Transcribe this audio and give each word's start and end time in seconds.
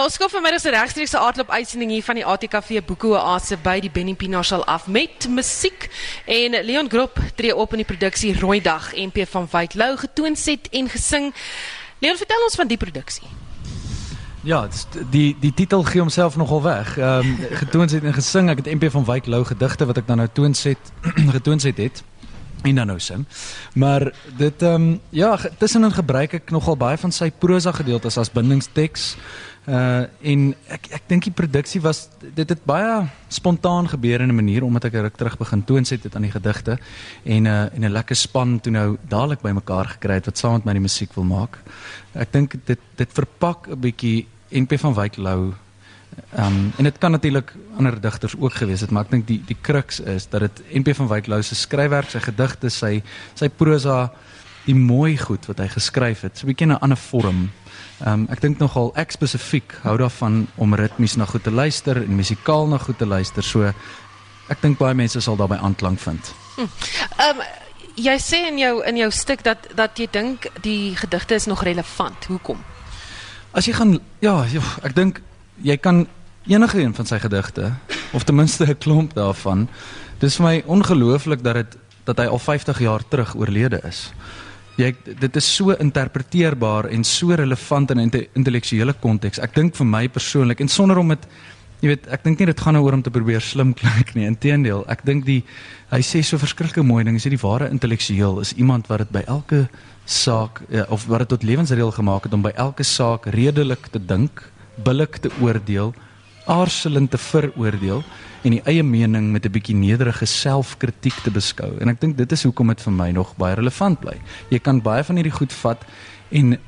Ons 0.00 0.14
skof 0.16 0.32
vanmiddag 0.32 0.62
se 0.62 0.70
regstreekse 0.72 1.18
aardloop 1.20 1.50
uitsending 1.52 1.90
hier 1.92 2.04
van 2.04 2.16
die 2.16 2.22
ATKV 2.24 2.78
Boeke 2.88 3.10
Oase 3.10 3.58
by 3.60 3.74
die 3.84 3.90
Benny 3.92 4.14
Pinaar 4.16 4.46
sal 4.48 4.62
af 4.64 4.86
met 4.88 5.26
musiek 5.28 5.90
en 6.24 6.56
Leon 6.64 6.88
Groep 6.88 7.18
tree 7.36 7.52
op 7.52 7.74
in 7.76 7.82
die 7.82 7.88
produksie 7.88 8.30
Rooi 8.38 8.62
Dag 8.64 8.94
MP 8.96 9.26
van 9.28 9.44
Wyk 9.52 9.76
Lou 9.76 9.90
getoon 10.00 10.38
set 10.40 10.70
en 10.72 10.88
gesing. 10.88 11.28
Leon, 12.00 12.16
vertel 12.16 12.46
ons 12.46 12.56
van 12.56 12.70
die 12.70 12.80
produksie. 12.80 13.28
Ja, 14.48 14.62
die 15.12 15.34
die 15.42 15.52
titel 15.52 15.84
gee 15.84 16.00
homself 16.00 16.40
nogal 16.40 16.62
weg. 16.64 16.96
Ehm 16.96 17.34
um, 17.34 17.36
getoon 17.60 17.92
set 17.92 18.04
en 18.04 18.16
gesing. 18.16 18.48
Ek 18.48 18.64
het 18.64 18.72
MP 18.72 18.88
van 18.96 19.04
Wyk 19.04 19.28
Lou 19.28 19.44
gedigte 19.44 19.84
wat 19.84 20.00
ek 20.00 20.08
dan 20.08 20.24
nou 20.24 20.30
toon 20.32 20.56
set 20.56 20.94
getoon 21.36 21.60
set 21.60 21.76
het 21.76 22.00
en 22.62 22.74
dan 22.74 22.86
nou 22.86 22.98
sing. 23.00 23.26
Maar 23.74 24.12
dit 24.36 24.62
ehm 24.62 24.74
um, 24.74 25.00
ja, 25.08 25.36
tussenin 25.58 25.92
gebruik 25.92 26.40
ek 26.40 26.50
nogal 26.50 26.76
baie 26.76 26.96
van 26.96 27.12
sy 27.12 27.30
prosa 27.30 27.72
gedeeltes 27.72 28.16
as 28.16 28.32
bindingsteks. 28.32 29.16
Uh 29.70 30.06
en 30.26 30.40
ek 30.66 30.88
ek 30.98 31.04
dink 31.06 31.28
die 31.28 31.36
produksie 31.36 31.80
was 31.84 32.08
dit 32.20 32.48
het 32.48 32.64
baie 32.66 33.06
spontaan 33.28 33.86
gebeur 33.88 34.20
in 34.20 34.32
'n 34.32 34.34
manier 34.34 34.64
omdat 34.64 34.84
ek 34.84 34.94
ruk 34.94 35.16
terug 35.16 35.38
begin 35.38 35.64
toon 35.64 35.84
set 35.84 36.02
het 36.02 36.16
aan 36.16 36.26
die 36.26 36.34
gedigte 36.34 36.78
en 37.24 37.46
uh 37.46 37.74
en 37.74 37.84
'n 37.84 37.92
lekker 37.92 38.16
span 38.16 38.60
toe 38.60 38.72
nou 38.72 38.96
dadelik 39.08 39.42
bymekaar 39.42 39.88
gekry 39.94 40.14
het 40.14 40.26
wat 40.26 40.38
saam 40.38 40.52
met 40.52 40.64
my 40.64 40.72
die 40.72 40.86
musiek 40.88 41.14
wil 41.14 41.24
maak. 41.24 41.58
Ek 42.14 42.32
dink 42.32 42.54
dit 42.64 42.80
dit 42.96 43.12
verpak 43.12 43.68
'n 43.68 43.80
bietjie 43.80 44.26
NP 44.50 44.78
van 44.78 44.94
Wyk 44.94 45.16
Lou 45.16 45.54
Ehm 46.30 46.46
um, 46.46 46.72
en 46.76 46.84
dit 46.84 46.98
kan 46.98 47.10
natuurlik 47.10 47.54
ander 47.76 48.00
digters 48.00 48.36
ook 48.38 48.52
gewees 48.52 48.80
het, 48.80 48.90
maar 48.90 49.04
ek 49.04 49.10
dink 49.10 49.26
die 49.26 49.40
die 49.46 49.56
crux 49.60 50.00
is 50.00 50.28
dat 50.30 50.40
dit 50.40 50.62
NP 50.82 50.94
van 50.94 51.08
Wyk 51.10 51.26
Lou 51.26 51.42
se 51.42 51.54
skryfwerk, 51.54 52.10
sy 52.10 52.22
gedigte, 52.22 52.70
sy 52.70 53.02
sy 53.34 53.48
prosa, 53.48 54.12
die 54.66 54.74
mooi 54.74 55.16
goed 55.18 55.46
wat 55.50 55.58
hy 55.58 55.68
geskryf 55.72 56.22
het, 56.26 56.38
so 56.38 56.46
'n 56.46 56.52
bietjie 56.52 56.66
'n 56.66 56.78
ander 56.78 56.96
vorm. 56.98 57.50
Ehm 58.00 58.12
um, 58.12 58.26
ek 58.32 58.40
dink 58.40 58.58
nogal 58.58 58.92
ek 58.96 59.12
spesifiek 59.12 59.74
hou 59.82 59.96
daarvan 60.00 60.46
om 60.56 60.74
ritmies 60.74 61.18
na 61.20 61.26
goed 61.28 61.42
te 61.44 61.52
luister 61.52 61.98
en 62.00 62.16
musikaal 62.16 62.66
na 62.66 62.78
goed 62.78 62.98
te 62.98 63.06
luister. 63.06 63.44
So 63.44 63.72
ek 64.48 64.62
dink 64.62 64.78
baie 64.78 64.94
mense 64.94 65.20
sal 65.20 65.36
daarbey 65.36 65.58
aanklank 65.58 66.00
vind. 66.00 66.32
Hm. 66.56 66.68
Ehm 67.18 67.40
um, 67.40 67.42
jy 68.00 68.16
sê 68.22 68.46
in 68.48 68.58
jou 68.58 68.80
in 68.86 68.96
jou 68.96 69.10
stuk 69.12 69.44
dat 69.44 69.68
dat 69.76 69.98
jy 69.98 70.08
dink 70.10 70.46
die 70.64 70.96
gedigte 70.96 71.34
is 71.34 71.46
nog 71.46 71.62
relevant. 71.62 72.24
Hoekom? 72.32 72.64
As 73.52 73.66
jy 73.66 73.74
gaan 73.76 73.98
ja, 74.20 74.46
joh, 74.48 74.70
ek 74.82 74.94
dink 74.96 75.20
jy 75.62 75.76
kan 75.76 76.06
enige 76.46 76.80
een 76.80 76.94
van 76.94 77.06
sy 77.06 77.18
gedigte 77.18 77.74
of 78.16 78.24
ten 78.24 78.34
minste 78.34 78.64
'n 78.64 78.78
klomp 78.78 79.14
daarvan. 79.14 79.68
Dis 80.18 80.36
vir 80.36 80.46
my 80.46 80.62
ongelooflik 80.66 81.42
dat 81.42 81.54
dit 81.54 81.76
dat 82.04 82.18
hy 82.18 82.26
al 82.26 82.38
50 82.38 82.78
jaar 82.78 83.02
terug 83.08 83.34
oorlede 83.36 83.80
is. 83.84 84.12
Jy 84.80 84.90
dit 85.20 85.36
is 85.36 85.46
so 85.56 85.74
interpreteerbaar 85.76 86.88
en 86.94 87.04
so 87.04 87.36
relevant 87.36 87.90
in 87.90 87.98
'n 88.00 88.26
intellektuele 88.34 88.94
konteks. 89.00 89.38
Ek 89.38 89.54
dink 89.54 89.76
vir 89.76 89.86
my 89.86 90.08
persoonlik 90.08 90.60
en 90.60 90.68
sonder 90.68 90.98
om 90.98 91.08
dit 91.08 91.26
jy 91.80 91.88
weet, 91.88 92.06
ek 92.12 92.24
dink 92.24 92.40
nie 92.40 92.46
dit 92.46 92.60
gaan 92.60 92.76
nou 92.76 92.82
oor 92.84 92.92
om 92.98 93.02
te 93.02 93.12
probeer 93.12 93.40
slim 93.40 93.72
klink 93.80 94.14
nie. 94.14 94.26
Inteendeel, 94.28 94.84
ek 94.92 95.04
dink 95.04 95.24
die 95.24 95.42
hy 95.90 96.00
sê 96.04 96.22
so 96.22 96.38
verskriklike 96.40 96.84
mooi 96.84 97.04
ding. 97.04 97.16
Hy 97.16 97.24
sê 97.24 97.32
die 97.32 97.40
ware 97.40 97.70
intellektueel 97.72 98.40
is 98.40 98.52
iemand 98.56 98.88
wat 98.88 98.98
dit 98.98 99.10
by 99.10 99.24
elke 99.26 99.68
saak 100.04 100.60
ja, 100.68 100.84
of 100.88 101.06
wat 101.06 101.24
dit 101.24 101.28
tot 101.28 101.46
lewensreël 101.46 101.92
gemaak 101.94 102.24
het 102.24 102.36
om 102.36 102.42
by 102.42 102.52
elke 102.56 102.84
saak 102.84 103.26
redelik 103.26 103.88
te 103.92 103.98
dink 103.98 104.44
billik 104.84 105.20
te 105.20 105.30
oordeel, 105.40 105.94
aarzelend 106.50 107.10
te 107.10 107.18
veroordeel 107.18 108.02
en 108.42 108.56
die 108.56 108.62
eie 108.68 108.82
mening 108.82 109.30
met 109.32 109.46
'n 109.46 109.52
bietjie 109.52 109.76
nederige 109.76 110.26
selfkritiek 110.26 111.14
te 111.22 111.30
beskou. 111.30 111.78
En 111.80 111.88
ek 111.88 112.00
dink 112.00 112.16
dit 112.16 112.32
is 112.32 112.42
hoekom 112.42 112.68
dit 112.68 112.80
vir 112.82 112.92
my 112.92 113.10
nog 113.10 113.36
baie 113.36 113.54
relevant 113.54 114.00
bly. 114.00 114.16
Jy 114.50 114.58
kan 114.58 114.82
baie 114.82 115.04
van 115.04 115.16
hierdie 115.16 115.38
goed 115.38 115.52
vat 115.52 115.84
en 116.30 116.58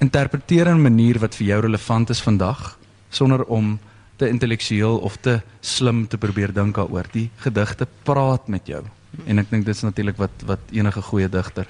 interpreteer 0.00 0.66
in 0.66 0.76
'n 0.76 0.82
manier 0.82 1.18
wat 1.18 1.34
vir 1.34 1.46
jou 1.46 1.60
relevant 1.60 2.10
is 2.10 2.20
vandag 2.20 2.78
sonder 3.10 3.44
om 3.44 3.78
te 4.16 4.28
intellektueel 4.28 4.98
of 4.98 5.16
te 5.16 5.40
slim 5.60 6.06
te 6.08 6.18
probeer 6.18 6.52
dink 6.52 6.74
daaroor. 6.74 7.06
Die 7.12 7.30
gedigte 7.36 7.86
praat 8.02 8.48
met 8.48 8.66
jou. 8.66 8.84
En 9.26 9.38
ek 9.38 9.50
dink 9.50 9.64
dit 9.64 9.74
is 9.74 9.82
natuurlik 9.82 10.16
wat 10.16 10.30
wat 10.46 10.60
enige 10.70 11.02
goeie 11.02 11.28
digter 11.28 11.66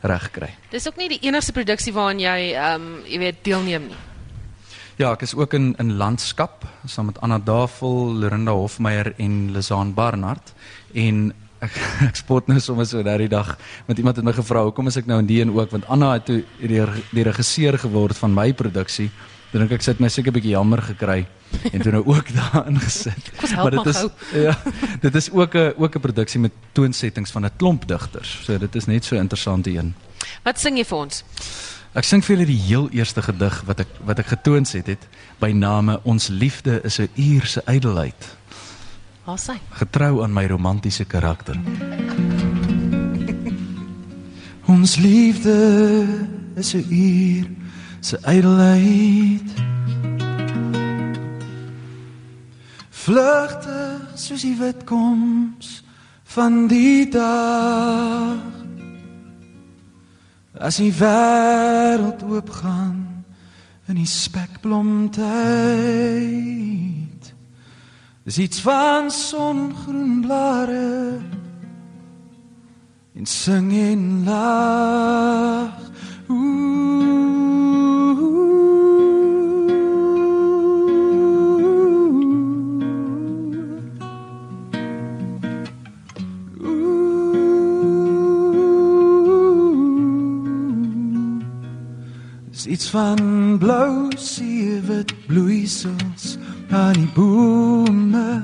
reg 0.00 0.30
kry. 0.30 0.50
Dis 0.70 0.86
ook 0.88 0.96
nie 0.96 1.08
die 1.08 1.22
enigste 1.28 1.52
produksie 1.52 1.92
waaraan 1.92 2.20
jy 2.20 2.52
ehm 2.52 2.82
um, 2.82 3.04
jy 3.06 3.18
weet 3.18 3.44
deelneem 3.44 3.86
nie. 3.86 4.11
Ja, 5.00 5.08
ek 5.14 5.22
is 5.24 5.32
ook 5.34 5.54
in 5.56 5.72
in 5.80 5.94
landskap 5.96 6.66
saam 6.84 7.08
met 7.08 7.20
Anna 7.24 7.38
Davel, 7.40 8.12
Lorinda 8.20 8.52
Hofmeyer 8.52 9.14
en 9.16 9.52
Lizaan 9.54 9.94
Barnard 9.96 10.52
en 10.92 11.30
ek 11.64 11.78
ek 12.08 12.18
spot 12.20 12.50
nou 12.50 12.58
sommer 12.60 12.84
so 12.86 13.00
daardie 13.06 13.30
dag 13.32 13.54
met 13.88 13.98
iemand 13.98 14.20
het 14.20 14.26
my 14.26 14.34
gevra 14.36 14.66
hoekom 14.66 14.90
is 14.92 14.98
ek 15.00 15.08
nou 15.08 15.22
in 15.22 15.30
die 15.30 15.40
een 15.40 15.54
ook 15.54 15.72
want 15.72 15.88
Anna 15.88 16.12
het 16.18 16.28
toe 16.28 16.42
die, 16.60 16.82
die 17.12 17.24
regisseur 17.24 17.78
geword 17.80 18.18
van 18.20 18.36
my 18.36 18.50
produksie. 18.52 19.08
Dink 19.52 19.72
ek 19.72 19.84
sit 19.84 20.00
my 20.00 20.08
seker 20.12 20.32
'n 20.32 20.36
bietjie 20.36 20.56
jammer 20.56 20.82
gekry 20.84 21.26
en 21.72 21.80
toe 21.80 21.92
nou 21.92 22.04
ook 22.12 22.28
daar 22.36 22.68
ingesit. 22.68 23.32
maar 23.56 23.70
dit 23.70 23.86
is 23.86 24.04
ja, 24.46 24.56
dit 25.00 25.14
is 25.14 25.30
ook 25.32 25.54
'n 25.56 25.72
ook 25.76 25.96
'n 25.96 26.00
produksie 26.00 26.40
met 26.40 26.52
toonsettings 26.72 27.32
van 27.32 27.44
'n 27.46 27.56
klomp 27.56 27.88
digters. 27.88 28.44
So 28.44 28.58
dit 28.58 28.74
is 28.76 28.86
net 28.86 29.04
so 29.04 29.16
interessant 29.16 29.66
een. 29.66 29.94
Wat 30.44 30.60
sing 30.60 30.76
jy 30.76 30.84
vir 30.84 30.98
ons? 30.98 31.24
Ek 31.92 32.06
sing 32.08 32.22
vir 32.24 32.38
julle 32.38 32.46
die 32.48 32.56
heel 32.56 32.86
eerste 32.96 33.20
gedig 33.20 33.58
wat 33.68 33.82
ek 33.84 33.90
wat 34.08 34.20
ek 34.22 34.30
getoon 34.32 34.64
het 34.64 34.86
het 34.88 35.02
by 35.42 35.50
name 35.52 35.98
Ons 36.08 36.30
liefde 36.32 36.80
is 36.88 36.98
'n 36.98 37.08
uur 37.16 37.46
se 37.46 37.60
ydelheid. 37.68 38.36
Waar 39.24 39.38
sê? 39.38 39.60
Getrou 39.70 40.22
aan 40.22 40.32
my 40.32 40.46
romantiese 40.46 41.04
karakter. 41.04 41.60
Ons 44.66 44.96
liefde 44.96 46.06
is 46.56 46.74
'n 46.74 46.86
uur 46.88 47.46
se 48.00 48.18
ydelheid. 48.24 49.48
Vlugtig 52.90 54.00
soos 54.14 54.40
die 54.40 54.56
wit 54.56 54.84
koms 54.84 55.84
van 56.24 56.66
die 56.68 57.08
dag 57.08 58.61
as 60.62 60.76
die 60.78 60.92
wêreld 60.94 62.22
oopgaan 62.22 63.24
in 63.90 63.98
die 63.98 64.06
spekblomtyd 64.06 65.22
dis 68.22 68.38
iets 68.38 68.62
van 68.62 69.10
songroen 69.10 70.20
blare 70.22 71.18
en 73.18 73.26
sing 73.26 73.72
en 73.74 74.22
lag 74.24 75.90
iets 92.72 92.90
van 92.90 93.56
blou 93.58 94.08
seewit 94.16 95.26
bloeisels 95.26 96.38
aan 96.70 96.92
die 96.92 97.08
bome 97.14 98.40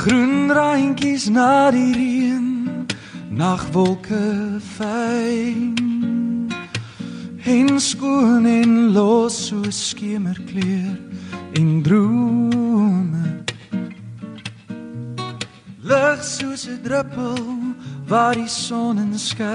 groen 0.00 0.50
randjies 0.50 1.28
na 1.30 1.70
die 1.70 1.92
reën 1.94 2.48
nagwolke 3.30 4.58
fyn. 4.74 5.76
En 7.44 7.80
skoon 7.80 8.46
en 8.46 8.92
los 8.92 9.46
so 9.46 9.62
skemerkleur 9.70 10.98
en 11.52 11.82
drome. 11.82 13.24
Lig 15.80 16.24
soos 16.24 16.66
'n 16.66 16.80
druppel 16.82 17.59
waar 18.10 18.34
die 18.34 18.48
son 18.48 18.98
skyn. 19.14 19.46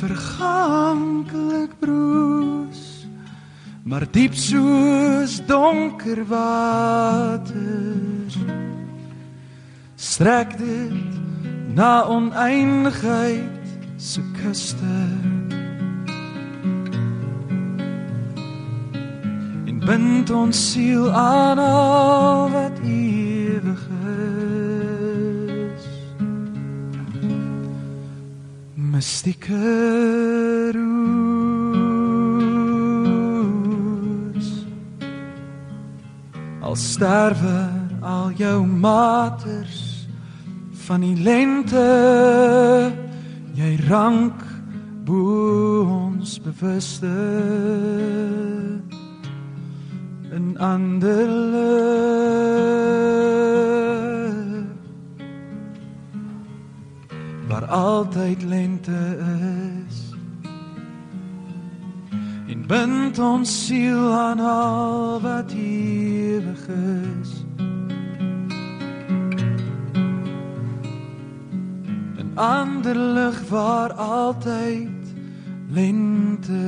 Verganklik 0.00 1.78
broos 1.78 3.06
maar 3.82 4.06
diep 4.10 4.34
soos 4.34 5.38
donker 5.46 6.24
water 6.26 7.52
strek 9.94 10.58
dit 10.58 11.12
na 11.76 12.02
oneindigheid 12.10 13.76
se 13.96 14.22
kuste 14.40 14.96
bind 19.92 20.30
ons 20.30 20.72
siel 20.72 21.10
aan 21.12 21.58
al 21.58 22.48
wat 22.50 22.78
ewig 22.80 23.82
is. 25.76 25.84
Mystieke 28.74 30.72
roos 30.76 31.04
al 36.60 36.76
sterwe 36.76 37.68
al 38.00 38.30
jou 38.40 38.66
maters 38.66 40.08
van 40.86 41.00
die 41.04 41.20
lente. 41.20 41.88
Jy 43.52 43.76
rank 43.92 44.40
bo 45.04 45.84
ons 45.84 46.40
bewuste 46.40 47.12
in 50.32 50.58
ander 50.58 51.28
lig 51.28 52.32
waar 57.48 57.64
altyd 57.64 58.42
lente 58.42 59.18
is. 59.88 60.10
En 62.48 62.66
bind 62.66 63.18
ons 63.18 63.66
siel 63.66 64.12
aan 64.12 64.40
al 64.40 65.20
wat 65.20 65.52
ewig 65.52 66.68
is. 67.20 67.44
In 72.16 72.32
ander 72.34 72.96
lig 72.96 73.48
waar 73.48 73.92
altyd 73.92 75.14
lente 75.68 76.62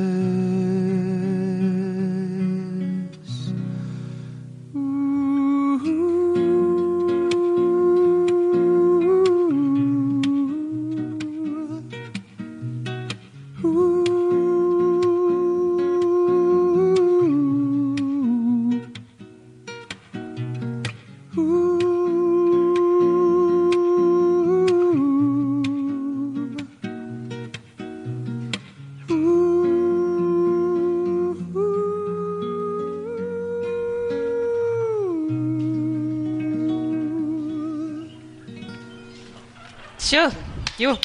Sjoe. 40.05 40.29
Jo. 40.77 40.97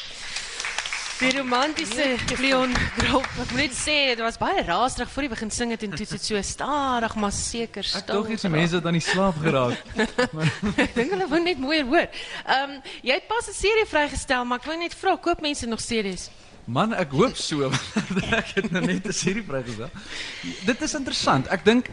Die 1.19 1.30
romantiese 1.36 2.16
Leon 2.40 2.74
Grop. 2.98 3.28
Ek 3.40 3.51
moet 3.51 3.54
net 3.60 3.75
sê 3.75 3.96
dit 4.13 4.22
was 4.24 4.38
baie 4.40 4.62
raasrig 4.68 5.10
voor 5.12 5.25
jy 5.25 5.30
begin 5.34 5.51
sing 5.51 5.72
het 5.75 5.84
en 5.88 5.94
toe 5.96 6.07
dit 6.07 6.24
so 6.24 6.42
stadig 6.44 7.16
maar 7.19 7.34
seker 7.36 7.84
Ek 7.84 7.90
stil. 8.04 8.19
dink 8.22 8.31
hierse 8.34 8.51
mense 8.51 8.75
het 8.80 8.88
aan 8.92 8.98
die 8.98 9.04
slaap 9.04 9.40
geraak. 9.44 9.80
Ek 10.00 10.96
dink 10.98 11.12
hulle 11.16 11.28
wou 11.31 11.42
net 11.44 11.60
mooi 11.63 11.80
hoor. 11.88 12.07
Ehm 12.44 12.75
um, 12.75 12.75
jy 13.04 13.16
het 13.19 13.28
pas 13.31 13.48
'n 13.48 13.56
serie 13.56 13.88
vrygestel, 13.88 14.44
maar 14.48 14.60
ek 14.60 14.68
wou 14.72 14.78
net 14.80 14.96
vra 14.96 15.16
koop 15.16 15.42
mense 15.44 15.68
nog 15.68 15.80
series? 15.84 16.30
Man, 16.68 16.94
ek 16.94 17.12
hoop 17.12 17.36
so. 17.40 17.72
ek 18.40 18.56
het 18.56 18.72
nou 18.72 18.84
net 18.86 19.07
'n 19.07 19.16
serie 19.16 19.44
vrygestel. 19.44 19.90
Dit 20.68 20.81
is 20.81 20.94
interessant. 20.96 21.48
Ek 21.48 21.63
dink 21.66 21.88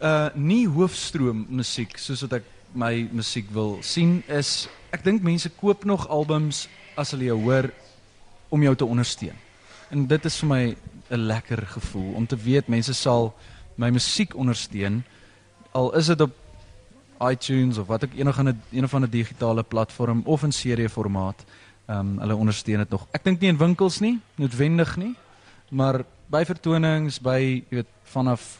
uh 0.00 0.28
nie 0.34 0.64
hoofstroom 0.68 1.46
musiek 1.48 1.96
soos 1.98 2.20
wat 2.24 2.40
ek 2.40 2.44
my 2.72 3.08
musiek 3.12 3.48
wil 3.52 3.78
sien 3.82 4.22
is 4.28 4.68
ek 4.90 5.04
dink 5.04 5.22
mense 5.22 5.50
koop 5.60 5.84
nog 5.84 6.08
albums 6.08 6.68
as 6.96 7.10
hulle 7.14 7.30
jou 7.30 7.38
hoor 7.42 7.70
om 8.50 8.62
jou 8.62 8.74
te 8.76 8.84
ondersteun. 8.84 9.36
En 9.90 10.06
dit 10.06 10.24
is 10.24 10.38
vir 10.38 10.48
my 10.48 10.76
'n 11.10 11.26
lekker 11.26 11.66
gevoel 11.66 12.14
om 12.14 12.26
te 12.26 12.36
weet 12.36 12.68
mense 12.68 12.94
sal 12.94 13.34
my 13.76 13.90
musiek 13.90 14.34
ondersteun 14.36 15.04
al 15.72 15.94
is 15.94 16.06
dit 16.06 16.20
op 16.20 16.34
iTunes 17.30 17.78
of 17.78 17.86
wat 17.86 18.04
ook 18.04 18.14
enige 18.16 18.38
ander 18.38 18.56
een 18.72 18.84
of 18.84 18.94
ander 18.94 19.10
digitale 19.10 19.62
platform 19.62 20.22
of 20.24 20.42
in 20.42 20.52
serie 20.52 20.88
formaat. 20.88 21.44
Ehm 21.86 21.98
um, 21.98 22.18
hulle 22.18 22.36
ondersteun 22.36 22.78
dit 22.78 22.90
nog. 22.90 23.06
Ek 23.10 23.24
dink 23.24 23.40
nie 23.40 23.50
in 23.50 23.58
winkels 23.58 24.00
nie, 24.00 24.20
noodwendig 24.34 24.96
nie, 24.96 25.14
maar 25.68 26.04
by 26.30 26.44
vertonings, 26.44 27.18
by 27.20 27.38
jy 27.40 27.80
weet 27.80 27.88
vanaf 28.02 28.58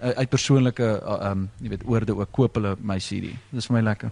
uit 0.00 0.28
persoonlike 0.28 0.88
ehm 1.00 1.30
um, 1.30 1.50
jy 1.62 1.68
weet 1.68 1.86
oorde 1.86 2.16
ook 2.16 2.30
koop 2.30 2.54
hulle 2.54 2.76
my 2.80 2.98
CD. 2.98 3.34
Dis 3.50 3.66
vir 3.66 3.78
my 3.78 3.82
lekker. 3.82 4.10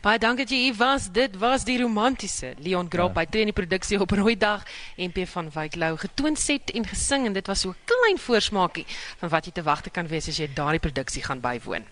Baie 0.00 0.18
dankie 0.18 0.44
dat 0.44 0.52
jy 0.54 0.60
hier 0.68 0.76
was. 0.78 1.10
Dit 1.12 1.36
was 1.36 1.64
die 1.64 1.76
romantiese 1.80 2.54
Leon 2.58 2.88
Grop. 2.90 3.14
Ja. 3.14 3.20
Hy 3.20 3.26
tree 3.26 3.44
in 3.44 3.52
die 3.52 3.56
produksie 3.56 4.00
op 4.00 4.10
Rooidag 4.10 4.64
MP 4.96 5.26
van 5.28 5.50
Wyk 5.54 5.76
Lou 5.76 5.96
getoon 6.00 6.36
set 6.36 6.70
en 6.74 6.86
gesing 6.88 7.26
en 7.26 7.32
dit 7.32 7.46
was 7.46 7.60
so 7.60 7.70
'n 7.70 7.76
klein 7.84 8.18
voorsmaakie 8.18 8.86
van 9.20 9.28
wat 9.28 9.44
jy 9.44 9.52
te 9.52 9.62
wagte 9.62 9.90
kan 9.90 10.06
wees 10.08 10.28
as 10.28 10.38
jy 10.38 10.48
daardie 10.54 10.80
produksie 10.80 11.22
gaan 11.22 11.40
bywoon. 11.40 11.84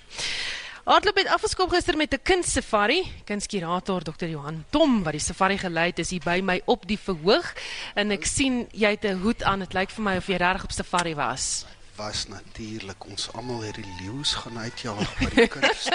Hardloop 0.85 1.17
het 1.17 1.29
afgeskop 1.29 1.71
gister 1.71 1.97
met 1.97 2.13
'n 2.15 2.23
kindsafari. 2.23 3.03
Kindskurator 3.25 4.03
Dr. 4.03 4.27
Johan 4.27 4.65
Tom 4.71 5.03
wat 5.03 5.13
die 5.13 5.21
safari 5.21 5.59
gelei 5.59 5.87
het, 5.87 5.99
is 5.99 6.11
hier 6.11 6.23
by 6.25 6.41
my 6.43 6.61
op 6.65 6.87
die 6.87 6.99
verhoog 6.99 7.55
en 7.95 8.11
ek 8.11 8.25
sien 8.25 8.67
jy 8.73 8.91
het 8.91 9.05
'n 9.05 9.21
hoed 9.23 9.43
aan. 9.43 9.59
Dit 9.59 9.73
lyk 9.75 9.91
vir 9.91 10.03
my 10.05 10.17
of 10.17 10.27
jy 10.27 10.37
regtig 10.37 10.65
op 10.65 10.73
safari 10.73 11.15
was. 11.15 11.65
was 11.97 12.27
natuurlik 12.29 13.05
ons 13.07 13.33
almal 13.33 13.61
het 13.63 13.75
die 13.75 13.95
leeu's 14.01 14.35
gaan 14.35 14.59
uitjaag 14.59 15.19
by 15.19 15.29
die 15.35 15.47
kus. 15.55 15.89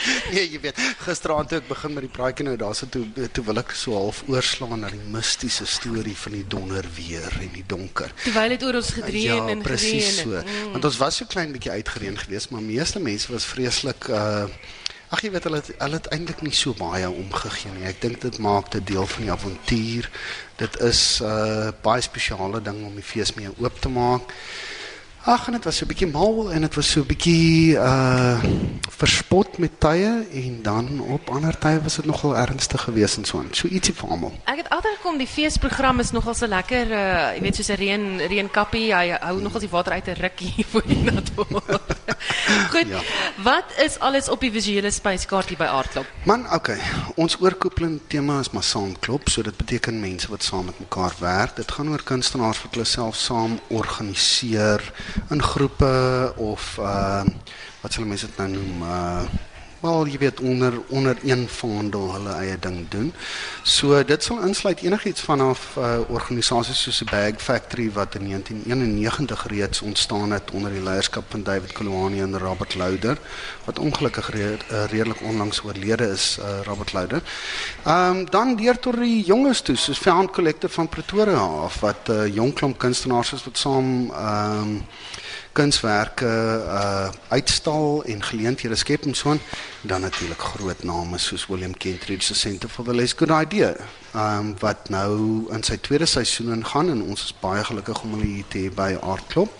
nee, 0.32 0.44
jy 0.48 0.60
weet, 0.62 0.80
gisteraand 1.04 1.50
toe 1.50 1.60
ek 1.60 1.68
begin 1.68 1.94
met 1.96 2.06
die 2.06 2.12
praatjie 2.12 2.46
nou, 2.48 2.56
daar's 2.60 2.82
toe 2.90 3.04
toe 3.36 3.44
wil 3.44 3.62
ek 3.62 3.74
so 3.76 3.96
half 3.98 4.22
oorslaan 4.30 4.84
na 4.84 4.90
die 4.92 5.02
mistiese 5.12 5.66
storie 5.68 6.16
van 6.24 6.36
die 6.38 6.44
donder 6.56 6.86
weer 6.96 7.30
en 7.40 7.52
die 7.54 7.66
donker. 7.66 8.12
Terwyl 8.24 8.56
dit 8.56 8.66
oor 8.68 8.80
ons 8.80 8.92
gedreun 8.98 9.42
ja, 9.44 9.48
en 9.54 9.64
presies 9.64 10.20
gereën. 10.20 10.44
so. 10.44 10.68
Want 10.74 10.90
ons 10.90 11.00
was 11.02 11.22
so 11.22 11.30
klein 11.30 11.52
bietjie 11.56 11.74
uitgereën 11.80 12.18
geweest, 12.24 12.50
maar 12.54 12.64
meeste 12.64 13.02
mense 13.02 13.32
was 13.32 13.48
vreeslik 13.48 14.10
uh 14.10 14.46
Ag 15.10 15.24
jy 15.24 15.32
weet 15.34 15.46
hulle 15.48 15.58
het, 15.58 15.68
hulle 15.74 15.98
het 15.98 16.06
eintlik 16.14 16.42
nie 16.46 16.52
so 16.54 16.70
baie 16.78 17.08
omgegee 17.10 17.72
nie. 17.74 17.88
Ek 17.90 17.96
dink 17.98 18.20
dit 18.22 18.36
maak 18.38 18.68
dit 18.70 18.84
deel 18.92 19.08
van 19.10 19.24
die 19.26 19.32
avontuur. 19.34 20.06
Dit 20.60 20.76
is 20.86 21.00
'n 21.18 21.26
uh, 21.26 21.72
baie 21.82 22.02
spesiale 22.06 22.60
ding 22.62 22.78
om 22.86 22.94
die 22.94 23.02
fees 23.02 23.34
mee 23.34 23.50
oop 23.58 23.80
te 23.82 23.90
maak. 23.90 24.30
Ag 25.24 25.46
en 25.46 25.52
dit 25.52 25.64
was 25.64 25.76
so 25.76 25.84
'n 25.84 25.88
bietjie 25.88 26.10
mal 26.10 26.52
en 26.52 26.60
dit 26.60 26.74
was 26.74 26.90
so 26.90 27.00
'n 27.00 27.06
bietjie 27.06 27.76
uh 27.76 28.40
verspot 29.00 29.58
met 29.58 29.80
tye 29.80 30.26
en 30.32 30.58
dan 30.62 31.00
op 31.00 31.30
ander 31.30 31.58
tye 31.58 31.80
was 31.82 31.96
dit 31.96 32.04
nogal 32.04 32.36
ernstig 32.36 32.80
geweest 32.80 33.16
en 33.16 33.24
so 33.24 33.38
aan. 33.38 33.48
So 33.52 33.68
ietsie 33.68 33.94
vir 33.96 34.08
almal. 34.08 34.32
Ek 34.44 34.60
het 34.60 34.68
agtergekom 34.68 35.16
die 35.18 35.26
feesprogram 35.26 36.00
is 36.00 36.10
nogal 36.12 36.34
so 36.34 36.46
lekker, 36.46 36.92
uh, 36.92 37.32
jy 37.36 37.40
weet 37.40 37.56
soos 37.56 37.70
'n 37.72 37.80
reën 37.80 38.04
reënkappie, 38.28 38.92
hy 38.94 39.16
hou 39.20 39.40
nogal 39.40 39.60
die 39.60 39.72
water 39.72 39.92
uit 39.92 40.08
'n 40.08 40.20
rukkie 40.20 40.64
voor 40.70 40.82
jy 40.86 41.00
nat 41.04 41.32
word. 41.34 41.96
Goed. 42.72 42.88
Ja. 42.88 43.00
Wat 43.42 43.64
is 43.78 43.98
alles 43.98 44.28
op 44.28 44.40
die 44.40 44.52
visuele 44.52 44.90
spyskaartjie 44.90 45.56
by 45.56 45.64
Aardklop? 45.64 46.06
Man, 46.24 46.44
okay. 46.52 46.78
Ons 47.16 47.36
oorkoepelende 47.40 48.00
tema 48.06 48.40
is 48.40 48.50
maar 48.50 48.62
saamklop, 48.62 49.28
so 49.28 49.42
dit 49.42 49.56
beteken 49.56 50.00
mense 50.00 50.28
wat 50.28 50.42
saam 50.42 50.64
met 50.64 50.78
mekaar 50.78 51.14
werk. 51.18 51.56
Dit 51.56 51.72
gaan 51.72 51.88
oor 51.88 52.02
kunstenaars 52.02 52.62
wat 52.62 52.74
hulle 52.74 52.84
self 52.84 53.16
saam 53.16 53.60
organiseer 53.68 54.92
in 55.30 55.42
groepe 55.42 56.32
of 56.36 56.76
uh 56.80 57.24
wat 57.80 57.92
sal 57.92 58.04
mense 58.04 58.26
dit 58.26 58.36
nou 58.36 58.48
noem? 58.48 58.82
Uh 58.82 59.22
wel, 59.80 60.06
jy 60.06 60.18
weet 60.18 60.40
onder 60.40 60.74
onder 60.88 61.18
een 61.24 61.48
vaandel 61.48 62.12
hulle 62.12 62.32
eie 62.32 62.58
ding 62.60 62.88
doen. 62.88 63.12
So 63.62 64.04
dit 64.04 64.24
sal 64.24 64.42
insluit 64.44 64.82
enigiets 64.84 65.20
vanaf 65.24 65.76
uh 65.78 66.00
organisasies 66.08 66.82
soos 66.82 67.00
'n 67.02 67.08
Bag 67.10 67.40
Factory 67.42 67.90
wat 67.92 68.14
in 68.14 68.28
1991 68.28 69.46
reeds 69.46 69.80
ontstaan 69.80 70.30
het 70.30 70.50
onder 70.50 70.70
die 70.70 70.82
leierskap 70.82 71.24
van 71.28 71.42
David 71.42 71.72
Kolowani 71.72 72.20
en 72.20 72.38
Robert 72.38 72.74
Louder 72.74 73.18
wat 73.64 73.78
ongelukkig 73.78 74.30
re 74.30 74.56
uh, 74.70 74.84
redelik 74.84 75.22
onlangs 75.22 75.62
oorlede 75.64 76.06
is 76.06 76.38
uh, 76.40 76.60
Robert 76.64 76.92
Louder. 76.92 77.22
Ehm 77.84 78.16
um, 78.16 78.30
dan 78.30 78.56
deur 78.56 78.78
tot 78.78 78.96
die 78.96 79.24
jonges 79.24 79.60
toe 79.60 79.76
soos 79.76 79.98
Found 79.98 80.30
Collective 80.30 80.72
van 80.72 80.88
Pretoria 80.88 81.38
af 81.64 81.80
wat 81.80 82.08
'n 82.08 82.12
uh, 82.12 82.34
jong 82.34 82.52
klomp 82.54 82.78
kunstenaars 82.78 83.32
is 83.32 83.44
wat 83.44 83.58
saam 83.58 84.10
ehm 84.10 84.60
um, 84.60 84.86
kunswerke 85.52 86.30
uh 86.66 87.08
uitstal 87.28 88.02
en 88.04 88.22
geleenthede 88.22 88.76
skep 88.76 89.06
en 89.06 89.14
so 89.14 89.30
aan 89.30 89.40
dan 89.82 90.00
natuurlik 90.00 90.42
groot 90.42 90.82
name 90.82 91.18
soos 91.18 91.46
William 91.46 91.76
Kentridge 91.76 92.26
se 92.26 92.34
Center 92.34 92.68
for 92.68 92.84
the 92.84 92.94
Less 92.94 93.14
Good 93.16 93.30
Idea 93.30 93.74
um 94.14 94.54
wat 94.58 94.88
nou 94.88 95.46
in 95.54 95.62
sy 95.62 95.76
tweede 95.76 96.06
seisoen 96.06 96.54
ingaan 96.58 96.90
en 96.90 97.02
ons 97.02 97.24
is 97.24 97.34
baie 97.40 97.64
gelukkig 97.64 98.02
om 98.02 98.14
hulle 98.18 98.30
hier 98.34 98.48
te 98.48 98.66
hê 98.66 98.74
by 98.74 98.92
Aardklop 99.00 99.50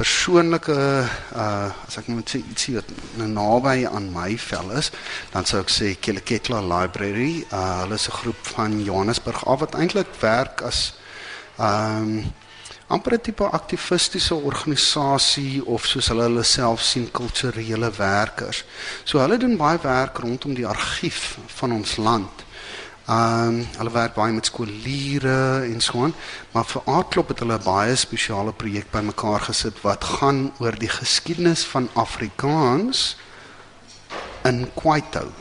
persoonlike 0.00 0.72
uh 0.72 1.68
as 1.86 1.98
ek 2.00 2.08
moet 2.08 2.30
sê 2.32 2.40
ietsie 2.40 2.76
wat 2.78 2.92
naby 3.20 3.84
aan 3.88 4.08
my 4.14 4.30
vel 4.48 4.72
is, 4.80 4.88
dan 5.34 5.48
sou 5.48 5.60
ek 5.60 5.72
sê 5.74 5.90
Keleketla 6.00 6.62
Library. 6.64 7.44
Uh 7.50 7.82
hulle 7.82 7.98
is 8.00 8.08
'n 8.08 8.18
groep 8.20 8.40
van 8.54 8.78
Johannesburg 8.88 9.44
af 9.46 9.60
wat 9.60 9.76
eintlik 9.76 10.14
werk 10.20 10.62
as 10.70 10.94
um 11.58 12.32
amper 12.90 13.14
'n 13.14 13.20
tipe 13.20 13.44
aktivistiese 13.44 14.34
organisasie 14.34 15.64
of 15.66 15.86
soos 15.86 16.08
hulle 16.10 16.22
hulle 16.22 16.42
self 16.42 16.82
sien 16.82 17.10
kulturele 17.10 17.90
werkers. 17.96 18.64
So 19.04 19.18
hulle 19.18 19.38
doen 19.38 19.56
baie 19.56 19.78
werk 19.82 20.18
rondom 20.18 20.54
die 20.54 20.66
argief 20.66 21.38
van 21.46 21.72
ons 21.72 21.96
land. 21.96 22.44
Ehm 23.06 23.48
um, 23.48 23.66
hulle 23.78 23.90
werk 23.90 24.14
baie 24.14 24.32
met 24.32 24.46
skooliere 24.46 25.62
en 25.66 25.80
so 25.80 26.02
aan, 26.02 26.14
maar 26.52 26.64
vir 26.64 26.82
Aardklop 26.84 27.28
het 27.28 27.38
hulle 27.38 27.58
'n 27.58 27.64
baie 27.64 27.96
spesiale 27.96 28.52
projek 28.52 28.90
bymekaar 28.90 29.40
gesit 29.40 29.80
wat 29.82 30.04
gaan 30.04 30.52
oor 30.58 30.78
die 30.78 30.92
geskiedenis 31.00 31.64
van 31.64 31.88
Afrikaans 31.94 33.16
in 34.42 34.70
Kwaito. 34.74 35.39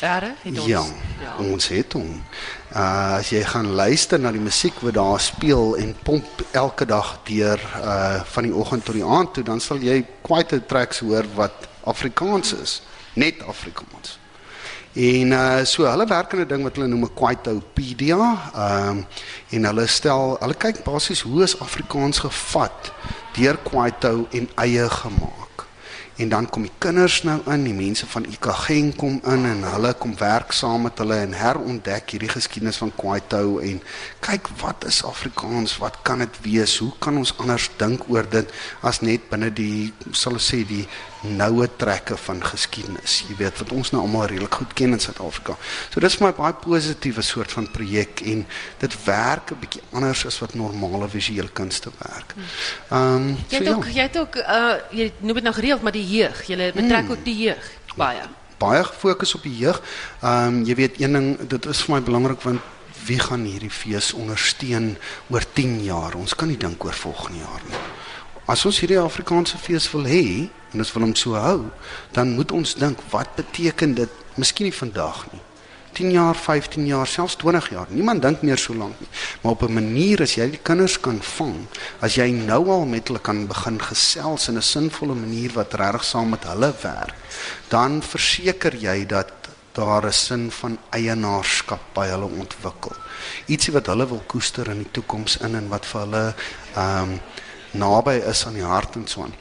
Jare 0.00 0.34
het 0.42 0.58
ons. 0.58 0.66
Ja, 0.66 0.84
ja, 1.20 1.34
ons 1.44 1.68
het 1.68 1.92
hom. 1.92 2.22
Uh 2.72 3.18
as 3.18 3.32
jy 3.34 3.42
gaan 3.44 3.72
luister 3.76 4.20
na 4.20 4.32
die 4.32 4.40
musiek 4.40 4.78
wat 4.80 4.96
daar 4.96 5.20
speel 5.20 5.76
en 5.76 5.92
pomp 6.06 6.44
elke 6.56 6.86
dag 6.88 7.18
deur 7.28 7.60
uh 7.82 8.22
van 8.32 8.48
die 8.48 8.54
oggend 8.54 8.84
tot 8.84 8.96
die 8.96 9.04
aand 9.04 9.34
toe, 9.34 9.44
dan 9.44 9.60
sal 9.60 9.82
jy 9.84 10.00
quite 10.24 10.62
tracks 10.66 11.02
hoor 11.04 11.28
wat 11.36 11.68
Afrikaans 11.84 12.54
is, 12.56 12.80
net 13.12 13.42
Afrikaans. 13.44 14.16
En 14.92 15.36
uh 15.36 15.60
so 15.68 15.84
hulle 15.84 16.06
werk 16.08 16.32
aan 16.32 16.46
'n 16.46 16.48
ding 16.48 16.62
wat 16.62 16.80
hulle 16.80 16.88
noem 16.88 17.04
'n 17.04 17.14
Kwaitopedia. 17.14 18.22
Ehm 18.54 18.88
um, 18.88 19.06
en 19.50 19.64
hulle 19.64 19.86
stel, 19.86 20.36
hulle 20.40 20.54
kyk 20.54 20.84
basies 20.84 21.20
hoe 21.20 21.42
is 21.42 21.60
Afrikaans 21.60 22.18
gevat 22.18 22.92
deur 23.36 23.56
Kwaito 23.68 24.26
en 24.30 24.48
eie 24.56 24.88
gemaak. 24.88 25.49
En 26.20 26.28
dan 26.28 26.48
kom 26.52 26.66
die 26.66 26.72
kinders 26.78 27.22
nou 27.24 27.38
in, 27.48 27.62
die 27.64 27.72
mense 27.72 28.04
van 28.12 28.26
Ikageng 28.28 28.90
kom 29.00 29.14
in 29.32 29.46
en 29.48 29.62
hulle 29.64 29.94
kom 29.96 30.12
werk 30.20 30.52
saam 30.52 30.82
met 30.84 30.98
hulle 31.00 31.16
en 31.24 31.32
herontdek 31.32 32.12
hierdie 32.12 32.28
geskiedenis 32.28 32.80
van 32.82 32.92
Kwaito 32.92 33.56
en 33.64 33.78
kyk 34.26 34.50
wat 34.60 34.84
is 34.90 35.00
Afrikaans, 35.08 35.78
wat 35.80 35.96
kan 36.04 36.20
dit 36.20 36.36
wees? 36.44 36.76
Hoe 36.84 36.92
kan 37.00 37.16
ons 37.16 37.32
anders 37.40 37.70
dink 37.80 38.04
oor 38.12 38.28
dit 38.28 38.52
as 38.84 39.00
net 39.00 39.30
binne 39.32 39.48
die 39.48 39.94
sal 40.12 40.36
ons 40.36 40.50
sê 40.52 40.60
die 40.68 40.84
noue 41.22 41.68
trekke 41.76 42.16
van 42.16 42.40
geskiedenis. 42.44 43.24
Jy 43.28 43.36
weet 43.36 43.58
wat 43.58 43.72
ons 43.72 43.90
nou 43.92 44.02
almal 44.02 44.26
redelik 44.26 44.54
goed 44.54 44.72
ken 44.72 44.92
in 44.96 45.00
Suid-Afrika. 45.00 45.56
So 45.92 46.00
dis 46.00 46.14
vir 46.16 46.26
my 46.26 46.32
baie 46.36 46.54
positiewe 46.54 47.22
soort 47.22 47.52
van 47.52 47.68
projek 47.70 48.20
en 48.24 48.46
dit 48.78 48.96
werk 49.04 49.50
'n 49.52 49.58
bietjie 49.60 49.82
anders 49.92 50.26
as 50.26 50.38
wat 50.40 50.54
normale 50.54 51.08
visuele 51.08 51.48
kunste 51.52 51.90
werk. 51.98 52.34
Ehm 52.90 53.14
um, 53.16 53.36
jy 53.48 53.58
het 53.58 53.66
so, 53.66 53.74
ook 53.74 53.84
ja, 53.84 53.90
jy 53.92 54.02
het 54.02 54.18
ook 54.18 54.36
uh 54.36 54.74
jy 54.90 55.12
noem 55.20 55.34
dit 55.34 55.42
nou 55.44 55.54
gereeld 55.54 55.82
maar 55.82 55.92
die 55.92 56.08
jeug. 56.08 56.46
Jy 56.46 56.72
betrek 56.72 57.04
Hmm. 57.04 57.10
ook 57.10 57.24
die 57.24 57.36
jeug 57.36 57.70
baie. 57.96 58.22
baie 58.58 58.84
gefokus 58.84 59.34
op 59.34 59.42
die 59.42 59.56
jeug. 59.56 59.82
Ehm 60.22 60.46
um, 60.46 60.64
jy 60.64 60.74
weet 60.74 61.00
een 61.00 61.12
ding 61.12 61.48
dit 61.48 61.66
is 61.66 61.82
vir 61.82 61.94
my 61.94 62.02
belangrik 62.02 62.40
want 62.42 62.60
wie 63.06 63.18
gaan 63.18 63.44
hierdie 63.44 63.70
fees 63.70 64.12
ondersteun 64.12 64.96
oor 65.28 65.42
10 65.52 65.84
jaar? 65.84 66.14
Ons 66.14 66.34
kan 66.34 66.48
nie 66.48 66.56
dink 66.56 66.84
oor 66.84 66.92
volgende 66.92 67.38
jaar 67.38 67.60
nie. 67.68 67.76
As 68.50 68.64
ons 68.66 68.80
hierdie 68.82 68.98
Afrikaanse 68.98 69.60
fees 69.62 69.84
wil 69.92 70.08
hê 70.10 70.24
en 70.72 70.82
ons 70.82 70.88
wil 70.96 71.04
hom 71.04 71.12
so 71.14 71.38
hou, 71.38 71.68
dan 72.16 72.32
moet 72.34 72.50
ons 72.50 72.72
dink 72.74 72.98
wat 73.12 73.36
beteken 73.36 73.92
dit? 73.94 74.16
Miskien 74.42 74.66
nie 74.66 74.74
vandag 74.74 75.20
nie. 75.30 75.42
10 75.94 76.10
jaar, 76.16 76.34
15 76.34 76.88
jaar, 76.88 77.06
selfs 77.06 77.36
20 77.38 77.68
jaar. 77.76 77.86
Niemand 77.94 78.24
dink 78.24 78.42
meer 78.46 78.58
so 78.58 78.74
lank 78.74 78.98
nie. 78.98 79.08
Maar 79.42 79.52
op 79.52 79.62
'n 79.62 79.74
manier 79.74 80.22
as 80.22 80.34
jy 80.34 80.50
die 80.50 80.62
kinders 80.62 80.98
kan 81.00 81.20
vang, 81.22 81.66
as 82.00 82.14
jy 82.14 82.30
nou 82.30 82.70
al 82.70 82.86
met 82.86 83.06
hulle 83.08 83.20
kan 83.20 83.46
begin 83.46 83.78
gesels 83.78 84.48
in 84.48 84.56
'n 84.56 84.62
sinvolle 84.62 85.14
manier 85.14 85.52
wat 85.52 85.74
regtig 85.74 86.04
saam 86.04 86.30
met 86.30 86.44
hulle 86.44 86.74
werk, 86.82 87.14
dan 87.68 88.02
verseker 88.02 88.74
jy 88.74 89.06
dat 89.06 89.32
daar 89.74 90.06
'n 90.06 90.12
sin 90.12 90.50
van 90.50 90.78
eienaarskap 90.90 91.80
by 91.94 92.06
hulle 92.06 92.26
ontwikkel. 92.26 92.92
Ietsie 93.46 93.72
wat 93.72 93.86
hulle 93.86 94.08
wil 94.08 94.22
koester 94.26 94.70
in 94.70 94.78
die 94.78 94.90
toekoms 94.90 95.36
in 95.36 95.54
en 95.54 95.68
wat 95.68 95.86
vir 95.86 96.00
hulle 96.00 96.34
ehm 96.74 97.02
um, 97.02 97.20
naby 97.72 98.20
is 98.30 98.46
aan 98.46 98.58
die 98.58 98.66
hart 98.66 98.96
en 98.96 99.06
so 99.06 99.22
aan. 99.22 99.34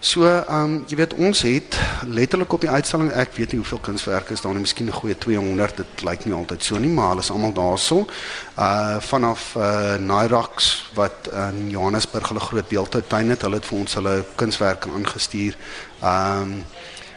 So, 0.00 0.24
ehm 0.24 0.64
um, 0.64 0.84
jy 0.88 0.96
weet 0.96 1.12
ons 1.20 1.42
het 1.44 1.76
letterlik 2.08 2.52
op 2.56 2.62
die 2.64 2.70
uitstalling, 2.70 3.10
ek 3.12 3.34
weet 3.36 3.52
nie 3.52 3.58
hoeveel 3.60 3.82
kunswerke 3.84 4.32
is 4.32 4.40
daar 4.40 4.54
nie, 4.56 4.62
miskien 4.64 4.88
'n 4.88 4.96
goeie 4.96 5.18
200, 5.18 5.76
dit 5.76 6.04
lyk 6.08 6.24
nie 6.24 6.34
altyd 6.34 6.64
so 6.64 6.78
nie, 6.78 6.88
maar 6.88 7.08
hulle 7.08 7.20
is 7.20 7.30
almal 7.30 7.52
daarso. 7.52 8.06
Uh 8.56 8.96
vanaf 9.00 9.54
uh 9.56 9.96
Nairax 10.00 10.70
wat 10.94 11.28
in 11.32 11.68
Johannesburg 11.70 12.28
hulle 12.28 12.40
groot 12.40 12.68
beeldhoutuin 12.68 13.28
het, 13.28 13.42
hulle 13.42 13.60
het 13.60 13.66
vir 13.66 13.78
ons 13.78 13.94
hulle 13.94 14.24
kunswerke 14.36 14.88
aangestuur. 14.88 15.56
Ehm 16.00 16.42
um, 16.42 16.64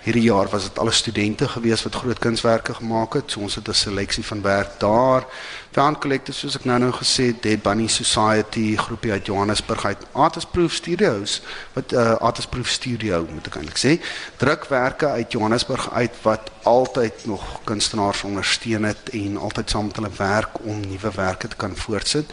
Hierdie 0.04 0.26
jaar 0.28 0.50
was 0.52 0.64
dit 0.68 0.80
alle 0.80 0.92
studente 0.92 1.48
gewees 1.48 1.84
wat 1.84 1.96
groot 1.96 2.20
kunswerke 2.20 2.74
gemaak 2.76 3.14
het. 3.14 3.32
So 3.32 3.40
ons 3.40 3.56
het 3.56 3.68
'n 3.68 3.74
seleksie 3.74 4.26
van 4.26 4.42
werk 4.42 4.80
daar. 4.80 5.24
Van 5.72 6.00
Collective 6.00 6.38
soos 6.38 6.56
ek 6.56 6.66
nou-nou 6.66 6.92
gesê 6.92 7.24
het, 7.32 7.42
Dead 7.42 7.62
Bunny 7.62 7.88
Society 7.88 8.76
groepie 8.76 9.12
uit 9.12 9.26
Johannesburg 9.26 9.86
uit 9.86 9.98
Artist 10.12 10.52
Proof 10.52 10.74
Studios 10.74 11.42
wat 11.74 11.92
uh 11.92 12.16
Artist 12.20 12.50
Proof 12.50 12.68
Studio 12.68 13.28
moet 13.34 13.48
ek 13.48 13.56
eintlik 13.56 13.78
sê, 13.78 14.04
drukwerke 14.38 15.08
uit 15.08 15.32
Johannesburg 15.32 15.92
uit 15.92 16.12
wat 16.22 16.52
altyd 16.64 17.26
nog 17.26 17.64
kunstenaars 17.64 18.24
ondersteun 18.24 18.84
het 18.84 19.10
en 19.12 19.38
altyd 19.38 19.70
saam 19.70 19.86
met 19.86 19.96
hulle 19.96 20.12
werk 20.18 20.60
om 20.64 20.80
nuwe 20.80 21.12
werke 21.16 21.48
te 21.48 21.56
kan 21.56 21.76
voortsit. 21.76 22.26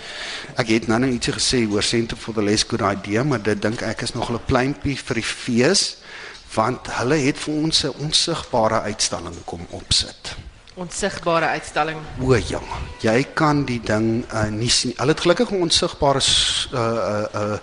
Ek 0.56 0.68
het 0.68 0.86
nou-nou 0.86 1.12
ietsie 1.12 1.32
gesê 1.32 1.70
oor 1.70 1.82
Center 1.82 2.16
for 2.16 2.34
the 2.34 2.42
Less 2.42 2.64
Good 2.68 2.82
Idea, 2.82 3.22
maar 3.22 3.42
dit 3.42 3.62
dink 3.62 3.80
ek 3.80 4.02
is 4.02 4.12
nog 4.12 4.30
'n 4.30 4.40
pleintjie 4.46 4.98
vir 4.98 5.14
die 5.14 5.24
fees 5.24 5.99
want 6.54 6.86
hulle 6.98 7.14
het 7.14 7.38
vir 7.38 7.54
ons 7.54 7.84
'n 7.84 7.94
onsigbare 7.98 8.80
uitstalling 8.80 9.36
kom 9.44 9.66
opsit. 9.70 10.36
Onsigbare 10.74 11.46
uitstalling. 11.46 11.98
O 12.20 12.34
ja, 12.34 12.60
jy 13.00 13.26
kan 13.34 13.64
die 13.64 13.80
ding 13.80 14.24
uh, 14.32 14.48
nie 14.48 14.70
sien. 14.70 14.92
Hulle 14.96 15.12
het 15.12 15.20
gelukkig 15.20 15.50
'n 15.50 15.60
onsigbare 15.60 16.22
uh 16.72 16.80
uh 16.80 17.26
uh 17.34 17.58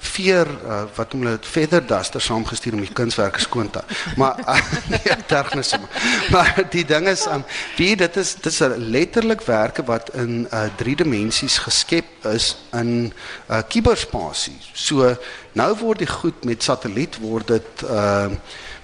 veer 0.00 0.48
uh, 0.64 0.82
wat 0.96 1.12
noem 1.12 1.24
hulle 1.24 1.36
dit 1.36 1.46
feather 1.46 1.82
duster 1.86 2.22
saamgestuur 2.24 2.76
om 2.76 2.84
die 2.84 2.92
kunswerke 2.96 3.40
skoon 3.40 3.70
te. 3.70 3.82
Maar 4.16 4.40
uh, 4.46 4.70
nee, 4.94 5.16
tergnis 5.26 5.72
maar. 5.76 6.06
Maar 6.30 6.62
die 6.72 6.84
ding 6.84 7.08
is 7.08 7.26
um 7.28 7.44
wie 7.76 7.92
dit 7.96 8.16
is 8.16 8.34
dit 8.34 8.52
is 8.52 8.60
letterlik 8.76 9.44
werke 9.48 9.84
wat 9.84 10.14
in 10.14 10.46
uh 10.52 10.64
drie 10.80 10.96
dimensies 10.96 11.58
geskep 11.58 12.26
is 12.32 12.54
in 12.72 13.12
uh 13.50 13.60
kuberspasie. 13.68 14.56
So 14.72 15.14
nou 15.52 15.70
word 15.82 16.04
die 16.04 16.10
goed 16.10 16.44
met 16.44 16.62
satelliet 16.62 17.20
word 17.20 17.54
dit 17.56 17.86
uh 17.88 18.32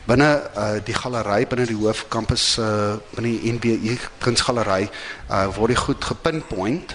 binne 0.06 0.28
uh, 0.54 0.76
die 0.87 0.94
galery 0.94 1.46
binne 1.50 1.66
die 1.66 1.78
hoofkampus 1.80 2.44
uh, 2.62 2.94
binne 3.16 3.32
die 3.32 3.54
NBE 3.56 3.96
kunsgalery 4.23 4.87
uh, 4.87 5.46
word 5.56 5.75
die 5.75 5.80
goed 5.80 6.04
gepinpoint 6.12 6.94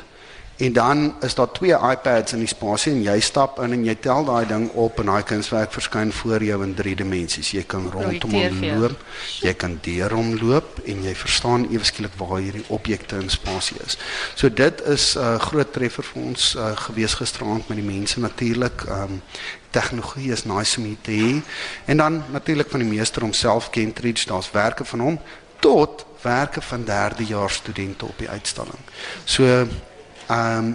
en 0.58 0.74
dan 0.74 1.16
is 1.22 1.36
daar 1.36 1.52
twee 1.52 1.74
iPads 1.74 2.34
in 2.34 2.40
die 2.44 2.48
spasie 2.48 2.92
en 2.92 3.02
jy 3.04 3.20
stap 3.20 3.60
in 3.64 3.74
en 3.74 3.86
jy 3.86 3.96
tel 4.04 4.26
daai 4.26 4.46
ding 4.48 4.68
op 4.78 5.00
en 5.02 5.10
daai 5.10 5.24
kunswerk 5.24 5.74
verskyn 5.74 6.12
voor 6.14 6.44
jou 6.44 6.60
in 6.64 6.74
drie 6.78 6.96
dimensies. 6.96 7.52
Jy 7.52 7.64
kan 7.64 7.90
rondom 7.92 8.36
hom 8.36 8.60
loop, 8.82 9.06
jy 9.42 9.54
kan 9.54 9.80
deur 9.82 10.14
hom 10.14 10.36
loop 10.42 10.82
en 10.86 11.04
jy 11.04 11.16
verstaan 11.18 11.66
ewe 11.72 11.88
skielik 11.88 12.18
waar 12.20 12.38
hierdie 12.40 12.66
objekte 12.70 13.18
in 13.22 13.30
spasie 13.30 13.80
is. 13.86 13.98
So 14.36 14.50
dit 14.50 14.82
is 14.86 15.16
'n 15.16 15.20
uh, 15.20 15.40
groot 15.40 15.74
treffer 15.74 16.04
vir 16.04 16.22
ons 16.22 16.56
uh, 16.56 16.76
gewees 16.76 17.14
gisteraand 17.14 17.68
met 17.68 17.78
die 17.78 17.88
mense 17.88 18.20
natuurlik. 18.20 18.86
Um, 18.90 19.22
tegnologie 19.72 20.32
is 20.32 20.44
nice 20.44 20.80
om 20.80 20.98
te 21.02 21.12
hê. 21.12 21.42
En 21.86 21.98
dan 21.98 22.24
natuurlik 22.32 22.70
van 22.70 22.80
die 22.80 22.90
meester 22.90 23.22
homself 23.22 23.70
Kentridge, 23.70 24.28
daar's 24.28 24.52
werke 24.52 24.86
van 24.86 25.00
hom 25.00 25.20
tot 25.60 26.06
werke 26.22 26.62
van 26.62 26.84
derdejaars 26.84 27.54
studente 27.54 28.06
op 28.06 28.18
die 28.18 28.30
uitstalling. 28.30 28.80
So 29.24 29.68
um, 30.32 30.74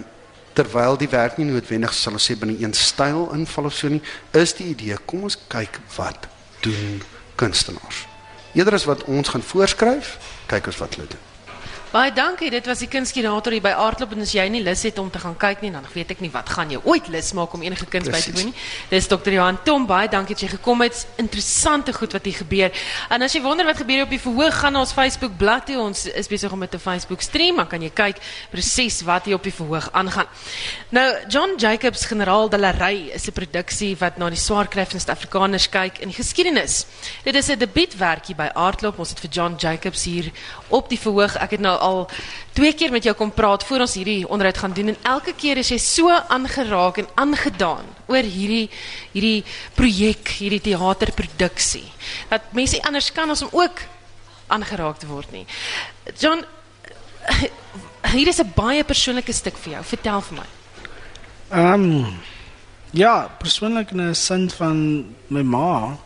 terwyl 0.57 0.97
die 0.97 1.09
werk 1.11 1.37
nie 1.37 1.45
noodwendig 1.49 1.93
sal 1.93 2.17
ons 2.17 2.25
sê 2.29 2.37
binne 2.39 2.57
een 2.57 2.73
styl 2.73 3.27
inval 3.35 3.69
of 3.69 3.77
so 3.77 3.91
nie, 3.93 4.01
is 4.33 4.55
die 4.57 4.71
idee 4.73 4.97
kom 5.05 5.27
ons 5.29 5.37
kyk 5.51 5.79
wat 5.97 6.29
doen 6.65 7.01
kunstenaars. 7.37 8.05
Eerder 8.57 8.79
as 8.79 8.87
wat 8.89 9.05
ons 9.05 9.29
gaan 9.29 9.45
voorskryf, 9.45 10.15
kyk 10.49 10.71
ons 10.71 10.79
wat 10.81 10.97
hulle 10.97 11.09
doen. 11.11 11.26
Baie 11.87 12.11
dankie. 12.11 12.49
Dit 12.51 12.65
was 12.67 12.81
die 12.83 12.89
kunstkurator 12.91 13.53
hier 13.55 13.63
by 13.63 13.71
Aardklop 13.79 14.11
en 14.11 14.25
as 14.25 14.33
jy 14.35 14.43
nie 14.51 14.59
lus 14.59 14.81
het 14.83 14.97
om 14.99 15.07
te 15.07 15.21
gaan 15.23 15.37
kyk 15.39 15.61
nie, 15.63 15.69
dan 15.71 15.85
weet 15.93 16.09
ek 16.17 16.19
nie 16.19 16.29
wat 16.33 16.49
gaan 16.51 16.67
jou 16.73 16.81
ooit 16.83 17.07
lus 17.13 17.29
maak 17.37 17.53
om 17.55 17.61
enige 17.63 17.85
kuns 17.87 18.09
by 18.11 18.19
te 18.19 18.33
woon 18.35 18.49
nie. 18.49 18.65
Dis 18.91 19.07
Dr. 19.07 19.31
Johan 19.31 19.55
Tom. 19.63 19.85
Baie 19.87 20.09
dankie 20.11 20.35
dat 20.35 20.43
jy 20.43 20.49
gekom 20.57 20.83
het. 20.83 21.05
Interessante 21.15 21.93
goed 21.95 22.11
wat 22.11 22.27
hier 22.27 22.35
gebeur. 22.41 22.75
En 23.07 23.23
as 23.23 23.37
jy 23.37 23.39
wonder 23.45 23.63
wat 23.69 23.79
gebeur 23.79 24.03
op 24.03 24.11
die 24.11 24.19
verhoog, 24.19 24.57
gaan 24.59 24.75
na 24.75 24.81
ons 24.83 24.91
Facebook 24.97 25.37
bladsy 25.39 25.71
toe. 25.71 25.77
Ons 25.85 26.03
is 26.11 26.27
besig 26.27 26.51
om 26.51 26.59
met 26.59 26.75
'n 26.75 26.79
Facebook 26.79 27.21
stream, 27.21 27.55
dan 27.55 27.67
kan 27.67 27.81
jy 27.81 27.89
kyk 27.89 28.17
presies 28.51 29.01
wat 29.01 29.25
hier 29.25 29.35
op 29.35 29.43
die 29.43 29.53
verhoog 29.53 29.89
aangaan. 29.91 30.27
Nou, 30.89 31.15
John 31.29 31.55
Jacobs 31.57 32.05
Generaal 32.05 32.49
Delery 32.49 33.11
is 33.15 33.27
'n 33.27 33.31
produksie 33.31 33.95
wat 33.97 34.17
na 34.17 34.29
die 34.29 34.37
swaarkry 34.37 34.85
van 34.85 34.99
Suid-Afrikaners 34.99 35.69
kyk 35.69 35.99
in 35.99 36.09
die 36.09 36.17
geskiedenis. 36.17 36.85
Dit 37.23 37.35
is 37.35 37.49
'n 37.49 37.57
debuutwerk 37.57 38.25
hier 38.25 38.35
by 38.35 38.49
Aardklop. 38.53 38.99
Ons 38.99 39.09
het 39.09 39.19
vir 39.19 39.29
John 39.29 39.55
Jacobs 39.57 40.03
hier 40.03 40.31
op 40.69 40.89
die 40.89 40.99
verhoog. 40.99 41.35
Ek 41.35 41.55
het 41.57 41.63
nou 41.63 41.75
al 41.79 42.09
twee 42.57 42.73
keer 42.73 42.91
met 42.91 43.03
jou 43.03 43.15
kom 43.15 43.31
praat 43.31 43.63
voor 43.63 43.85
ons 43.85 43.95
hierdie 43.99 44.27
onderhoud 44.27 44.57
gaan 44.57 44.73
doen 44.73 44.87
en 44.93 44.97
elke 45.03 45.33
keer 45.37 45.57
is 45.61 45.69
jy 45.69 45.77
so 45.81 46.09
aangeraak 46.09 46.97
en 46.97 47.07
aangedaan 47.15 47.85
oor 48.07 48.23
hierdie 48.23 48.69
hierdie 49.13 49.43
projek, 49.75 50.33
hierdie 50.39 50.61
teaterproduksie. 50.71 51.85
Dat 52.29 52.51
mense 52.51 52.81
anders 52.83 53.11
kan 53.11 53.29
as 53.29 53.41
om 53.41 53.51
ook 53.51 53.81
aangeraak 54.47 54.99
te 54.99 55.07
word 55.07 55.31
nie. 55.31 55.45
John, 56.17 56.43
hier 58.13 58.27
is 58.27 58.39
'n 58.39 58.51
baie 58.55 58.83
persoonlike 58.83 59.33
stuk 59.33 59.57
vir 59.57 59.73
jou. 59.73 59.83
Vertel 59.83 60.21
vir 60.21 60.37
my. 60.37 60.47
Ehm 61.49 62.05
ja, 62.91 63.27
persoonlik 63.39 63.91
in 63.91 64.09
'n 64.09 64.15
sin 64.15 64.49
van 64.49 65.05
my 65.27 65.41
ma. 65.41 65.97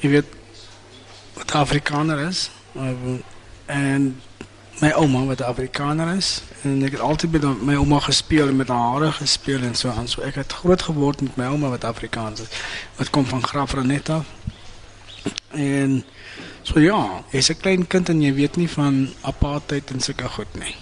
Jy 0.00 0.08
weet 0.10 0.30
wat 1.34 1.54
Afrikaner 1.54 2.28
is. 2.28 2.50
En 3.66 4.20
my 4.80 4.90
ouma 4.90 5.24
wat 5.24 5.40
'n 5.40 5.42
Afrikaner 5.42 6.16
is 6.16 6.42
en 6.62 6.82
ek 6.82 6.92
het 6.92 7.00
altyd 7.00 7.30
met 7.30 7.62
my 7.62 7.74
ouma 7.74 7.98
gespeel 7.98 8.48
en 8.48 8.56
met 8.56 8.68
haar 8.68 8.90
hare 8.92 9.12
gespeel 9.12 9.62
en 9.62 9.74
so 9.74 9.88
aan. 9.90 10.08
So 10.08 10.22
ek 10.22 10.34
het 10.34 10.52
groot 10.52 10.82
geword 10.82 11.20
met 11.20 11.36
my 11.36 11.44
ouma 11.44 11.68
wat 11.68 11.84
Afrikaans 11.84 12.40
is. 12.40 12.48
Wat 12.96 13.10
kom 13.10 13.26
van 13.26 13.46
Graafrenet 13.46 14.08
af. 14.08 14.24
En 15.50 16.04
So 16.64 16.80
ja, 16.80 17.20
jy's 17.30 17.50
'n 17.50 17.60
klein 17.60 17.86
kind 17.86 18.08
en 18.08 18.22
jy 18.22 18.32
weet 18.34 18.56
nie 18.56 18.68
van 18.68 19.08
apartheid 19.20 19.90
en 19.90 20.00
sulke 20.00 20.28
goed 20.28 20.54
nie. 20.56 20.74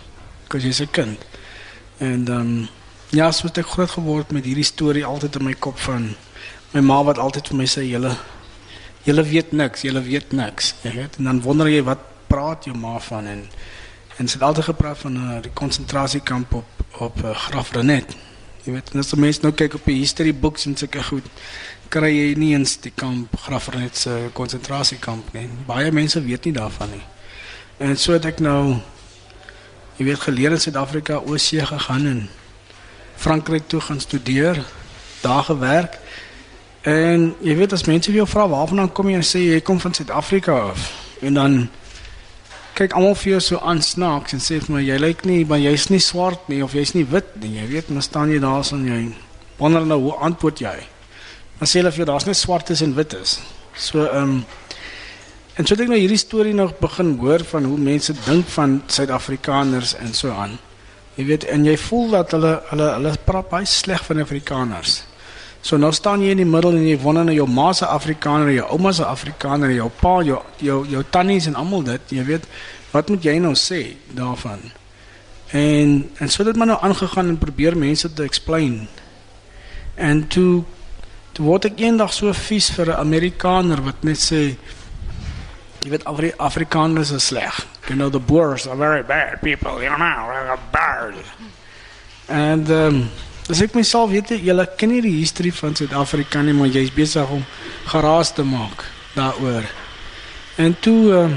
Because 0.43 0.67
jy's 0.67 0.81
'n 0.81 0.91
kind. 0.91 1.19
En 1.99 2.25
dan 2.25 2.47
um, 2.47 2.69
ja, 3.11 3.33
so 3.33 3.47
het 3.47 3.59
ek 3.59 3.67
groot 3.67 3.91
geword 3.91 4.31
met 4.31 4.45
hierdie 4.45 4.65
storie 4.65 5.05
altyd 5.05 5.37
in 5.37 5.45
my 5.45 5.55
kop 5.55 5.79
van 5.79 6.15
my 6.71 6.81
ma 6.81 7.03
wat 7.03 7.19
altyd 7.19 7.49
vir 7.49 7.57
my 7.57 7.67
sê 7.67 7.83
julle 7.83 8.17
julle 9.03 9.23
weet 9.23 9.53
niks, 9.53 9.83
julle 9.83 10.03
weet 10.03 10.33
niks. 10.33 10.75
Jy 10.83 10.93
weet, 10.95 11.17
en 11.19 11.25
dan 11.25 11.43
wonder 11.43 11.69
jy 11.69 11.83
wat 11.83 11.99
praat 12.33 12.65
jou 12.69 12.77
ma 12.79 12.97
van 13.11 13.29
en 13.29 13.47
en 14.21 14.29
sy 14.29 14.37
het 14.37 14.45
altyd 14.47 14.69
gepraat 14.71 14.99
van 15.01 15.17
uh, 15.17 15.37
die 15.45 15.53
konsentrasiekamp 15.57 16.55
op 16.55 16.81
op 17.03 17.23
uh, 17.25 17.31
Graf 17.47 17.73
Renet. 17.73 18.13
Jy 18.63 18.75
weet, 18.77 18.93
as 19.01 19.11
jy 19.11 19.19
mens 19.19 19.41
nou 19.43 19.51
kyk 19.57 19.75
op 19.79 19.87
die 19.89 19.97
history 19.99 20.35
books 20.37 20.67
en 20.69 20.77
sulke 20.79 21.01
goed, 21.03 21.27
kry 21.93 22.11
jy 22.13 22.27
nie 22.39 22.53
eens 22.55 22.77
die 22.85 22.93
kamp 22.95 23.33
Graf 23.47 23.71
Renet 23.73 23.97
se 23.99 24.13
konsentrasiekamp 24.37 25.33
nie. 25.37 25.49
Baie 25.67 25.91
mense 25.93 26.21
weet 26.23 26.49
nie 26.49 26.55
daarvan 26.57 26.93
nie. 26.93 27.03
En 27.83 27.97
so 27.97 28.15
het 28.15 28.29
ek 28.29 28.45
nou 28.45 28.77
jy 29.99 30.07
weet 30.07 30.25
geleer 30.29 30.55
in 30.55 30.63
Suid-Afrika 30.63 31.21
oorsee 31.27 31.65
gegaan 31.67 32.07
en 32.07 32.23
Frankryk 33.23 33.69
toe 33.69 33.81
gaan 33.81 34.01
studeer, 34.01 34.59
daar 35.23 35.45
gewerk. 35.49 35.99
En 36.83 37.33
jy 37.41 37.57
weet 37.57 37.73
as 37.73 37.87
mense 37.87 38.13
jou 38.13 38.27
vra 38.29 38.49
waarvandaan 38.49 38.93
kom 38.93 39.11
jy 39.11 39.21
en 39.21 39.27
sê 39.27 39.47
jy 39.49 39.61
kom 39.65 39.81
van 39.81 39.95
Suid-Afrika 39.95 40.59
af 40.73 40.91
en 41.23 41.35
dan 41.39 41.57
kyk 42.77 42.95
almal 42.97 43.15
vir 43.21 43.35
jou 43.35 43.41
so 43.45 43.61
aan 43.61 43.83
snaaks 43.85 44.33
en 44.37 44.41
sê 44.41 44.59
vir 44.63 44.75
my 44.77 44.83
jy 44.83 44.97
lyk 45.01 45.27
nie 45.29 45.43
maar 45.49 45.61
jy's 45.61 45.91
nie 45.93 46.01
swart 46.01 46.49
nie 46.49 46.63
of 46.65 46.73
jy's 46.77 46.95
nie 46.97 47.05
wit 47.05 47.35
nie. 47.43 47.59
Jy 47.59 47.67
weet, 47.69 47.91
maar 47.93 48.07
staan 48.07 48.33
jy 48.33 48.41
daar 48.43 48.65
so 48.65 48.79
en 48.79 48.89
jy 48.89 49.03
wonder 49.59 49.85
nou 49.87 50.01
hoe 50.07 50.17
antwoord 50.29 50.63
jy? 50.65 50.75
Dan 51.59 51.71
sê 51.71 51.81
hulle 51.81 51.93
vir 51.93 52.03
jou 52.03 52.09
daar's 52.13 52.27
net 52.27 52.41
swartes 52.41 52.83
en 52.83 52.97
wites. 52.97 53.39
So 53.77 54.07
ehm 54.09 54.37
um, 54.39 54.43
en 55.61 55.69
so 55.69 55.77
ek 55.77 55.91
nou 55.91 56.01
hierdie 56.01 56.21
storie 56.21 56.55
nog 56.57 56.79
begin 56.81 57.13
hoor 57.21 57.45
van 57.45 57.67
hoe 57.69 57.77
mense 57.79 58.15
dink 58.25 58.49
van 58.55 58.79
Suid-Afrikaners 58.89 59.93
en 60.01 60.15
so 60.17 60.33
aan. 60.33 60.57
Jy 61.19 61.27
weet 61.29 61.45
en 61.53 61.67
jy 61.69 61.77
voel 61.77 62.15
dat 62.17 62.33
hulle 62.33 62.55
hulle 62.71 62.89
hulle 62.97 63.13
praat 63.27 63.51
baie 63.51 63.69
sleg 63.69 64.01
van 64.09 64.25
Afrikaners. 64.25 65.03
So 65.63 65.79
nou 65.79 65.93
staan 65.95 66.25
jy 66.25 66.33
in 66.35 66.41
die 66.43 66.49
middel 66.49 66.75
en 66.75 66.83
jy 66.83 66.97
wonder 66.99 67.25
nou 67.29 67.35
jou 67.37 67.47
ma 67.47 67.69
se 67.73 67.87
Afrikaner, 67.87 68.51
jou 68.51 68.67
ouma 68.75 68.91
se 68.93 69.05
Afrikaner, 69.07 69.71
jou 69.77 69.89
pa, 70.01 70.17
jou 70.27 70.41
jou 70.59 70.81
jou 70.91 71.03
tannies 71.15 71.47
en 71.47 71.59
almal 71.61 71.85
dit. 71.87 72.15
Jy 72.19 72.25
weet, 72.27 72.49
wat 72.91 73.13
moet 73.13 73.29
jy 73.31 73.37
nou 73.39 73.55
sê 73.55 73.95
daarvan? 74.11 74.65
En 75.55 75.95
en 76.19 76.29
so 76.29 76.45
maar 76.53 76.67
nou 76.67 76.79
aangegaan 76.83 77.29
en 77.29 77.39
probeer 77.39 77.79
mense 77.79 78.13
te 78.13 78.27
explain. 78.27 78.89
En 79.95 80.27
toe 80.27 80.65
toe 81.33 81.47
word 81.47 81.71
ek 81.71 81.81
eendag 81.81 82.13
so 82.13 82.33
vies 82.33 82.71
vir 82.75 82.91
'n 82.91 82.99
Amerikaner 82.99 83.81
wat 83.87 84.03
net 84.03 84.19
sê 84.19 84.57
jy 85.85 85.91
weet 85.91 86.05
Afri 86.05 86.33
Afrikaners 86.37 87.11
is 87.11 87.27
sleg. 87.27 87.67
You 87.89 87.97
know 87.97 88.11
the 88.11 88.19
Boers 88.19 88.67
are 88.67 88.77
very 88.77 89.03
bad 89.03 89.41
people, 89.41 89.83
you 89.83 89.89
know, 89.89 89.99
they're 89.99 90.59
bad. 90.73 91.15
And 92.29 92.71
um 92.71 93.11
As 93.51 93.59
ek 93.65 93.75
myself 93.75 94.11
weet, 94.13 94.29
julle 94.39 94.67
ken 94.79 94.93
nie 94.93 95.01
die 95.03 95.17
history 95.19 95.51
van 95.51 95.75
Suid-Afrika 95.75 96.43
nie, 96.43 96.55
maar 96.55 96.71
jy's 96.71 96.93
besig 96.95 97.31
om 97.35 97.43
geraas 97.91 98.31
te 98.37 98.45
maak 98.47 98.85
daaroor. 99.17 99.67
En 100.63 100.77
toe 100.79 100.99
um, 101.17 101.35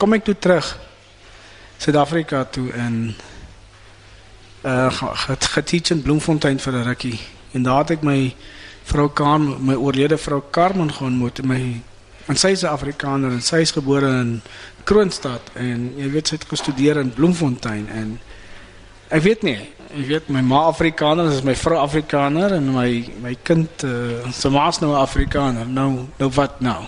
kom 0.00 0.16
ek 0.16 0.24
toe 0.24 0.36
terug 0.38 0.70
Suid-Afrika 1.80 2.44
toe 2.48 2.70
in 2.72 2.96
uh 4.64 4.88
geteach 5.54 5.92
in 5.94 6.02
Bloemfontein 6.04 6.58
vir 6.60 6.72
'n 6.72 6.84
rukkie. 6.84 7.20
En 7.52 7.62
daar 7.62 7.78
het 7.84 7.90
ek 7.90 8.02
my 8.02 8.34
vrou 8.84 9.08
Karen, 9.08 9.56
my 9.64 9.74
oorlede 9.74 10.18
vrou 10.18 10.42
Carmen 10.50 10.92
geontmoet, 10.92 11.42
my 11.44 11.80
en 12.28 12.36
sy 12.36 12.48
is 12.48 12.62
'n 12.62 12.72
Afrikaner 12.72 13.32
en 13.32 13.42
sy 13.42 13.60
is 13.60 13.70
gebore 13.70 14.08
in 14.08 14.42
Kroonstad 14.84 15.40
en 15.54 15.92
jy 15.96 16.10
weet 16.10 16.28
sy 16.28 16.36
gestudeer 16.48 16.96
in 16.96 17.12
Bloemfontein 17.12 17.88
en 17.88 18.20
ek 19.10 19.22
weet 19.22 19.42
nie 19.46 19.58
Ek 19.90 20.06
weet 20.06 20.28
my 20.30 20.38
ma 20.46 20.68
Afrikaner, 20.70 21.26
dis 21.32 21.42
my 21.42 21.56
vrou 21.58 21.80
Afrikaner 21.82 22.52
en 22.54 22.68
my 22.76 22.90
my 23.24 23.32
kind 23.42 23.82
uh, 23.82 24.30
se 24.30 24.50
ma's 24.52 24.78
nou 24.78 24.92
Afrikaner. 24.94 25.66
Nou 25.66 26.06
nou 26.20 26.28
wat 26.36 26.60
nou? 26.62 26.84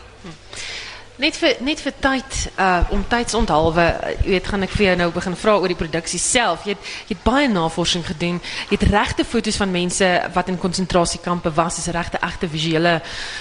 Net 1.23 1.35
vir 1.38 1.59
net 1.66 1.81
vir 1.83 1.94
tyd 2.03 2.37
uh 2.62 2.92
om 2.94 3.03
tydsonthaalwe, 3.11 3.87
jy 4.23 4.37
weet 4.37 4.51
gaan 4.53 4.66
ek 4.66 4.75
vir 4.77 4.85
jou 4.87 4.94
nou 5.01 5.09
begin 5.16 5.35
vra 5.38 5.57
oor 5.59 5.73
die 5.75 5.79
produksie 5.81 6.20
self. 6.23 6.62
Jy 6.66 6.77
het 6.77 6.92
jy 7.09 7.16
het 7.16 7.25
baie 7.27 7.49
navorsing 7.51 8.07
gedoen. 8.07 8.38
Jy 8.70 8.79
het 8.79 8.87
regte 8.92 9.27
foto's 9.27 9.59
van 9.59 9.75
mense 9.75 10.11
wat 10.37 10.53
in 10.53 10.61
konsentrasiekampe 10.62 11.51
was, 11.59 11.81
is 11.83 11.90
regte 11.94 12.20
egte 12.23 12.51
visuele 12.53 13.01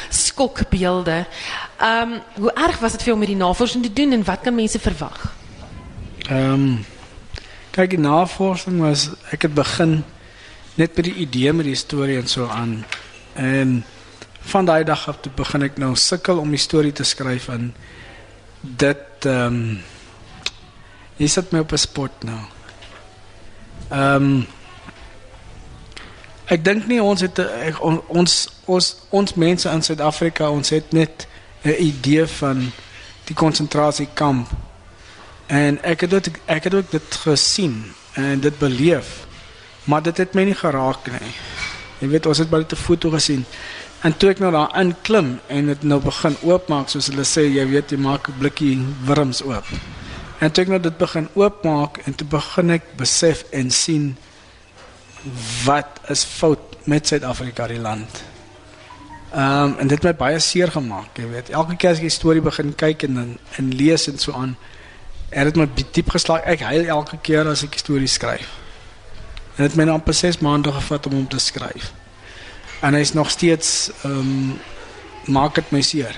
skokbeelde. 0.09 1.19
Ehm 1.77 2.17
um, 2.17 2.17
hoe 2.47 2.55
erg 2.65 2.81
was 2.81 2.97
dit 2.97 3.05
vir 3.05 3.13
jou 3.13 3.17
om 3.19 3.21
met 3.27 3.33
die 3.35 3.43
navorsing 3.43 3.85
te 3.85 3.93
doen 3.93 4.17
en 4.17 4.25
wat 4.25 4.41
kan 4.41 4.57
mense 4.57 4.81
verwag? 4.81 5.21
Ehm 6.29 6.65
um, 6.65 6.73
Kyk, 7.71 7.93
die 7.95 8.03
navorsing 8.03 8.81
was 8.83 9.05
ek 9.31 9.45
het 9.47 9.53
begin 9.55 10.01
net 10.75 10.95
met 10.97 11.05
die 11.07 11.21
idee 11.23 11.53
met 11.55 11.69
die 11.69 11.77
storie 11.79 12.17
en 12.19 12.27
so 12.27 12.47
aan. 12.51 12.81
En 13.33 13.83
van 14.51 14.65
daai 14.65 14.83
dag 14.83 15.07
af 15.07 15.21
toe 15.23 15.31
begin 15.35 15.63
ek 15.63 15.77
nou 15.79 15.93
sukkel 15.95 16.41
om 16.41 16.51
die 16.51 16.59
storie 16.59 16.91
te 16.91 17.07
skryf 17.07 17.47
en 17.53 17.71
dit 18.61 19.27
ehm 19.29 19.55
um, 19.55 19.79
jy 21.21 21.27
sit 21.29 21.51
my 21.53 21.61
op 21.61 21.71
'n 21.71 21.77
spot 21.77 22.23
nou. 22.27 22.39
Ehm 23.89 24.23
um, 24.23 24.47
ek 26.45 26.65
dink 26.65 26.87
nie 26.87 26.99
ons 27.03 27.21
het 27.21 27.39
ek, 27.39 27.79
on, 27.79 28.01
ons 28.07 28.49
ons 28.65 28.95
ons 29.09 29.33
mense 29.33 29.69
in 29.69 29.81
Suid-Afrika 29.81 30.49
ons 30.49 30.69
het 30.69 30.91
net 30.91 31.27
'n 31.63 31.75
idee 31.79 32.27
van 32.27 32.71
die 33.25 33.35
konsentrasiekamp 33.35 34.51
En 35.51 35.77
het 35.83 36.09
dit 36.09 36.29
ek 36.45 36.63
het 36.69 36.73
ook 36.73 36.91
dit 36.91 37.15
gesien 37.25 37.91
en 38.15 38.39
dit 38.39 38.57
beleef. 38.57 39.25
Maar 39.83 40.01
dit 40.01 40.17
het 40.17 40.33
my 40.37 40.45
nie 40.47 40.55
geraak 40.55 41.09
nie. 41.11 41.33
Jy 41.99 42.07
weet 42.13 42.25
ons 42.25 42.39
het 42.39 42.49
baie 42.49 42.65
te 42.65 42.79
foto 42.79 43.11
gesien. 43.11 43.43
En 44.01 44.15
toe 44.17 44.31
ek 44.31 44.39
nou 44.41 44.51
daar 44.53 44.71
in 44.79 44.93
klim 45.05 45.35
en 45.51 45.67
dit 45.69 45.83
nou 45.83 45.99
begin 46.01 46.37
oopmaak 46.47 46.89
soos 46.89 47.11
hulle 47.11 47.25
sê, 47.27 47.43
jy 47.51 47.67
weet 47.69 47.91
jy 47.91 47.99
maak 48.01 48.29
'n 48.29 48.39
blikkie 48.39 48.79
wurms 49.05 49.43
oop. 49.43 49.67
En 50.39 50.51
toe 50.51 50.63
ek 50.63 50.69
nou 50.69 50.79
dit 50.79 50.97
begin 50.97 51.27
oopmaak 51.33 51.97
en 52.05 52.15
toe 52.15 52.27
begin 52.27 52.69
ek 52.69 52.95
besef 52.97 53.43
en 53.51 53.71
sien 53.71 54.15
wat 55.65 55.99
is 56.09 56.23
fout 56.23 56.77
met 56.85 57.07
Suid-Afrika 57.07 57.67
die 57.67 57.79
land. 57.79 58.23
Ehm 59.33 59.77
en 59.79 59.87
dit 59.87 59.97
het 59.97 60.03
my 60.03 60.13
baie 60.13 60.39
seer 60.39 60.71
gemaak, 60.71 61.17
jy 61.17 61.27
weet. 61.29 61.49
Elke 61.49 61.75
keer 61.75 61.91
as 61.91 61.97
ek 61.97 62.09
die 62.09 62.19
storie 62.19 62.41
begin 62.41 62.75
kyk 62.75 63.03
en 63.03 63.37
en 63.57 63.69
lees 63.69 64.07
en 64.07 64.17
so 64.17 64.31
aan 64.31 64.57
Er 65.31 65.47
het 65.47 65.55
my 65.55 65.67
diep 65.95 66.09
geslaag. 66.11 66.43
Ek 66.43 66.59
huil 66.67 66.89
elke 66.91 67.15
keer 67.23 67.47
as 67.47 67.63
ek 67.63 67.77
stories 67.79 68.17
skryf. 68.19 68.49
En 69.55 69.63
dit 69.63 69.69
het 69.71 69.77
my 69.79 69.85
nou 69.87 69.95
amper 69.95 70.15
6 70.15 70.41
maande 70.43 70.73
gevat 70.75 71.07
om 71.07 71.13
hom 71.21 71.27
te 71.31 71.39
skryf. 71.39 71.93
En 72.83 72.97
hy's 72.97 73.13
nog 73.15 73.31
steeds 73.31 73.91
ehm 74.03 74.19
um, 74.19 74.59
maak 75.31 75.55
dit 75.55 75.71
my 75.71 75.81
seer. 75.85 76.17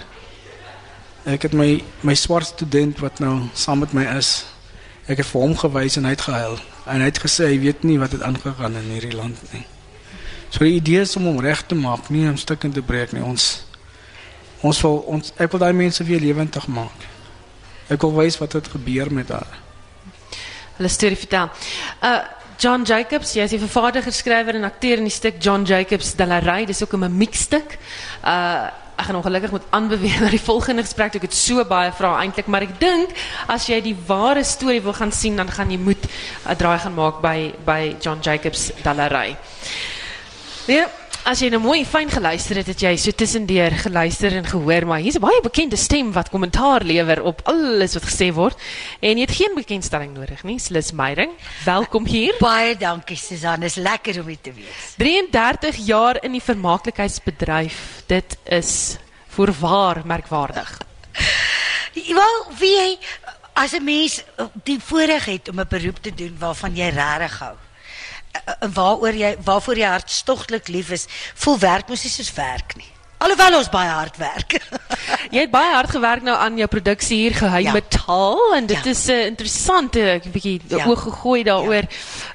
Ek 1.30 1.45
het 1.45 1.54
my 1.54 1.84
my 2.02 2.15
swart 2.15 2.49
student 2.56 2.99
wat 3.04 3.19
nou 3.19 3.36
saam 3.54 3.84
met 3.84 3.93
my 3.93 4.08
is. 4.17 4.45
Ek 5.06 5.19
het 5.21 5.28
vir 5.28 5.41
hom 5.41 5.54
gewys 5.60 5.99
en 5.99 6.08
hy 6.08 6.15
het 6.15 6.26
gehuil. 6.26 6.58
En 6.88 7.04
hy 7.04 7.12
het 7.12 7.21
gesê 7.21 7.52
hy 7.52 7.60
weet 7.60 7.84
nie 7.84 7.99
wat 7.99 8.15
het 8.15 8.23
aangegaan 8.23 8.80
in 8.80 8.89
hierdie 8.95 9.15
land 9.15 9.38
nie. 9.52 9.65
So 10.49 10.63
die 10.65 10.80
idee 10.80 11.04
is 11.06 11.15
om 11.19 11.28
hom 11.30 11.41
reg 11.43 11.65
te 11.67 11.76
maak, 11.76 12.10
nie 12.10 12.26
om 12.30 12.38
stukke 12.38 12.71
te 12.71 12.82
breek 12.82 13.13
nie. 13.13 13.23
Ons 13.23 13.65
ons 14.63 14.82
wil 14.82 15.02
ons 15.12 15.34
ek 15.38 15.52
wil 15.52 15.60
daai 15.60 15.73
mense 15.76 16.04
weer 16.08 16.23
lewendig 16.23 16.67
maak. 16.67 17.12
Ek 17.89 18.02
wil 18.02 18.13
wys 18.13 18.38
wat 18.38 18.54
het 18.54 18.67
gebeur 18.67 19.12
met 19.13 19.30
haar. 19.30 19.60
Hulle 20.78 20.89
storie 20.89 21.17
vertel. 21.17 21.50
Uh 22.02 22.22
John 22.63 22.84
Jacobs, 22.86 23.34
jy 23.34 23.43
is 23.43 23.52
die 23.52 23.60
vervaardiger, 23.60 24.13
skrywer 24.13 24.56
en 24.56 24.63
akteur 24.63 25.02
in 25.02 25.08
die 25.10 25.12
stuk 25.12 25.41
John 25.43 25.65
Jacobs 25.67 26.13
de 26.15 26.28
la 26.30 26.38
Rey. 26.39 26.65
Dis 26.65 26.84
ook 26.84 26.93
'n 26.93 27.00
mimiekstuk. 27.10 27.78
Uh 28.24 28.69
ek 28.96 29.06
gaan 29.10 29.15
ongelukkig 29.15 29.52
moet 29.52 29.65
aanbeweeg 29.69 30.19
na 30.22 30.30
die 30.30 30.39
volgende 30.39 30.84
gesprek. 30.86 31.15
Ek 31.15 31.26
het 31.28 31.34
so 31.34 31.65
baie 31.65 31.91
vrae 31.91 32.22
eintlik, 32.22 32.48
maar 32.48 32.62
ek 32.62 32.80
dink 32.80 33.10
as 33.48 33.65
jy 33.67 33.82
die 33.82 33.96
ware 34.08 34.43
storie 34.43 34.82
wil 34.82 34.93
gaan 34.93 35.12
sien, 35.12 35.36
dan 35.36 35.50
gaan 35.50 35.72
jy 35.72 35.78
moet 35.78 36.06
'n 36.46 36.56
draai 36.56 36.80
gaan 36.80 36.93
maak 36.93 37.22
by 37.22 37.54
by 37.65 37.96
John 38.00 38.19
Jacobs 38.22 38.72
Rey. 38.84 39.36
Ja, 40.67 40.88
As 41.24 41.40
jy 41.40 41.48
nou 41.54 41.62
mooi 41.64 41.86
fyn 41.88 42.10
geluister 42.12 42.58
het, 42.60 42.68
het 42.68 42.82
jy 42.84 42.90
so 43.00 43.16
tussendeur 43.16 43.72
geluister 43.80 44.34
en 44.36 44.44
gehoor, 44.44 44.84
maar 44.90 45.00
hier's 45.00 45.16
'n 45.16 45.24
baie 45.24 45.40
bekende 45.40 45.78
stem 45.80 46.12
wat 46.12 46.30
kommentaar 46.30 46.84
lewer 46.84 47.24
op 47.24 47.40
alles 47.48 47.94
wat 47.94 48.04
gesê 48.04 48.28
word. 48.34 48.60
En 49.00 49.16
jy 49.16 49.24
het 49.24 49.32
geen 49.32 49.56
bekendstelling 49.56 50.14
nodig 50.14 50.44
nie. 50.44 50.60
Slis 50.60 50.92
Meyering, 50.92 51.32
welkom 51.64 52.06
hier. 52.06 52.36
Baie 52.40 52.76
dankie 52.76 53.16
Susan, 53.16 53.64
is 53.64 53.76
lekker 53.76 54.20
om 54.20 54.28
hier 54.28 54.42
te 54.42 54.52
wees. 54.52 54.96
33 54.98 55.76
jaar 55.86 56.24
in 56.24 56.32
die 56.32 56.44
vermaaklikheidsbedryf. 56.44 58.04
Dit 58.08 58.38
is 58.44 58.98
voorwaar 59.28 60.02
merkwaardig. 60.06 60.78
Wel, 62.20 62.46
wie 62.60 63.00
as 63.54 63.72
'n 63.72 63.84
mens 63.84 64.24
die 64.64 64.80
voorreg 64.80 65.26
het 65.26 65.50
om 65.50 65.60
'n 65.60 65.68
beroep 65.70 66.02
te 66.02 66.14
doen 66.14 66.36
waarvan 66.38 66.76
jy 66.76 66.90
regtig 66.90 67.40
hou 67.40 67.56
waaroor 68.74 69.13
jy 69.13 69.36
waarvoor 69.46 69.78
jy 69.78 69.88
hartstogtelik 69.88 70.67
lief 70.67 70.89
is, 70.91 71.08
voel 71.36 71.58
werk 71.60 71.88
mos 71.89 72.04
nie 72.04 72.12
soos 72.12 72.34
werk 72.34 72.76
nie. 72.76 72.89
Alhoewel 73.24 73.56
ons 73.56 73.69
baie 73.72 73.88
hard 73.89 74.17
werk. 74.19 74.58
Jy 75.34 75.46
het 75.46 75.52
baie 75.52 75.72
hard 75.74 75.89
gewerk 75.96 76.26
nou 76.28 76.34
aan 76.36 76.58
jou 76.60 76.67
produksie 76.67 77.17
hier 77.22 77.34
Geheime 77.38 77.80
Ja. 77.80 77.88
Taal 77.89 78.56
en 78.58 78.65
dit 78.67 78.84
Ja. 78.84 78.91
is 78.91 79.06
'n 79.08 79.12
uh, 79.12 79.26
interessante 79.26 80.22
bietjie 80.32 80.60
Ja. 80.67 80.86
oog 80.86 81.04
gegooi 81.04 81.43
daaroor. 81.43 81.88